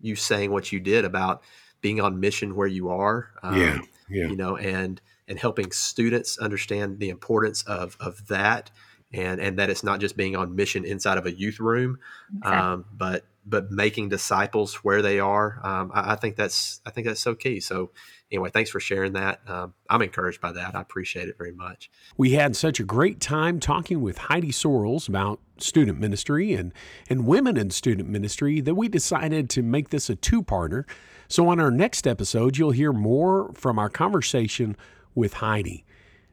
you 0.01 0.17
saying 0.17 0.51
what 0.51 0.73
you 0.73 0.81
did 0.81 1.05
about 1.05 1.43
being 1.81 2.01
on 2.01 2.21
mission 2.21 2.57
where 2.57 2.67
you 2.67 2.89
are, 2.89 3.31
um, 3.43 3.61
yeah, 3.61 3.79
yeah, 4.09 4.27
you 4.29 4.37
know, 4.37 4.57
and 4.57 5.01
and 5.29 5.39
helping 5.39 5.71
students 5.71 6.39
understand 6.39 6.99
the 6.99 7.11
importance 7.11 7.63
of 7.63 7.97
of 8.01 8.27
that 8.29 8.71
and 9.13 9.41
and 9.41 9.59
that 9.59 9.71
it's 9.71 9.85
not 9.85 10.01
just 10.01 10.17
being 10.17 10.37
on 10.37 10.55
mission 10.55 10.85
inside 10.85 11.19
of 11.19 11.27
a 11.27 11.33
youth 11.33 11.61
room, 11.61 11.99
exactly. 12.37 12.59
um, 12.59 12.85
but 12.93 13.25
but 13.49 13.71
making 13.71 14.09
disciples 14.09 14.77
where 14.77 15.03
they 15.03 15.21
are. 15.21 15.61
Um, 15.63 15.91
I, 15.95 16.13
I, 16.13 16.17
think 16.17 16.37
that's 16.37 16.81
I 16.85 16.91
think 16.91 17.07
that's 17.07 17.21
so 17.21 17.35
key. 17.35 17.61
So 17.61 17.91
anyway, 18.31 18.51
thanks 18.51 18.71
for 18.71 18.81
sharing 18.81 19.15
that. 19.15 19.41
Um, 19.47 19.75
I'm 19.89 20.03
encouraged 20.03 20.41
by 20.41 20.53
that. 20.53 20.75
I 20.75 20.81
appreciate 20.81 21.29
it 21.29 21.39
very 21.39 21.53
much. 21.53 21.91
We 22.17 22.33
had 22.33 22.57
such 22.57 22.81
a 22.81 22.85
great 22.85 23.21
time 23.21 23.61
talking 23.61 24.01
with 24.01 24.19
Heidi 24.19 24.53
Sorrells 24.53 25.09
about 25.09 25.41
student 25.59 25.99
ministry 25.99 26.53
and 26.53 26.73
and 27.09 27.27
women 27.27 27.57
in 27.57 27.71
student 27.71 28.09
ministry 28.09 28.61
that 28.61 28.75
we 28.75 28.89
decided 28.89 29.51
to 29.51 29.63
make 29.63 29.91
this 29.91 30.11
a 30.11 30.17
two-parter. 30.17 30.85
So 31.29 31.49
on 31.49 31.61
our 31.61 31.71
next 31.71 32.07
episode, 32.07 32.57
you'll 32.57 32.71
hear 32.71 32.93
more 32.93 33.53
from 33.55 33.79
our 33.79 33.91
conversation 33.91 34.77
with 35.15 35.35
Heidi. 35.35 35.85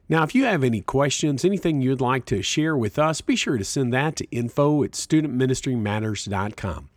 Now, 0.07 0.23
if 0.23 0.35
you 0.35 0.45
have 0.45 0.63
any 0.63 0.81
questions, 0.81 1.43
anything 1.43 1.81
you'd 1.81 1.99
like 1.99 2.25
to 2.25 2.43
share 2.43 2.77
with 2.77 2.99
us, 2.99 3.21
be 3.21 3.35
sure 3.35 3.57
to 3.57 3.63
send 3.63 3.91
that 3.93 4.15
to 4.17 4.25
info 4.29 4.83
at 4.83 4.91
studentministrymatters.com. 4.91 6.89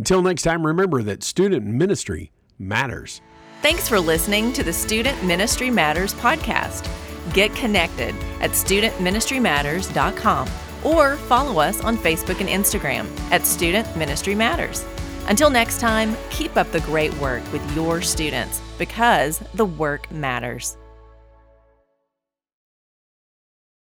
Until 0.00 0.22
next 0.22 0.44
time, 0.44 0.66
remember 0.66 1.02
that 1.02 1.22
student 1.22 1.66
ministry 1.66 2.32
matters. 2.58 3.20
Thanks 3.60 3.86
for 3.86 4.00
listening 4.00 4.50
to 4.54 4.62
the 4.62 4.72
Student 4.72 5.22
Ministry 5.22 5.68
Matters 5.68 6.14
podcast. 6.14 6.88
Get 7.34 7.54
connected 7.54 8.14
at 8.40 8.52
studentministrymatters.com 8.52 10.48
or 10.84 11.16
follow 11.16 11.60
us 11.60 11.84
on 11.84 11.98
Facebook 11.98 12.40
and 12.40 12.48
Instagram 12.48 13.06
at 13.30 13.44
Student 13.44 13.94
Ministry 13.94 14.34
Matters. 14.34 14.86
Until 15.28 15.50
next 15.50 15.80
time, 15.80 16.16
keep 16.30 16.56
up 16.56 16.72
the 16.72 16.80
great 16.80 17.12
work 17.18 17.42
with 17.52 17.76
your 17.76 18.00
students 18.00 18.62
because 18.78 19.40
the 19.52 19.66
work 19.66 20.10
matters. 20.10 20.78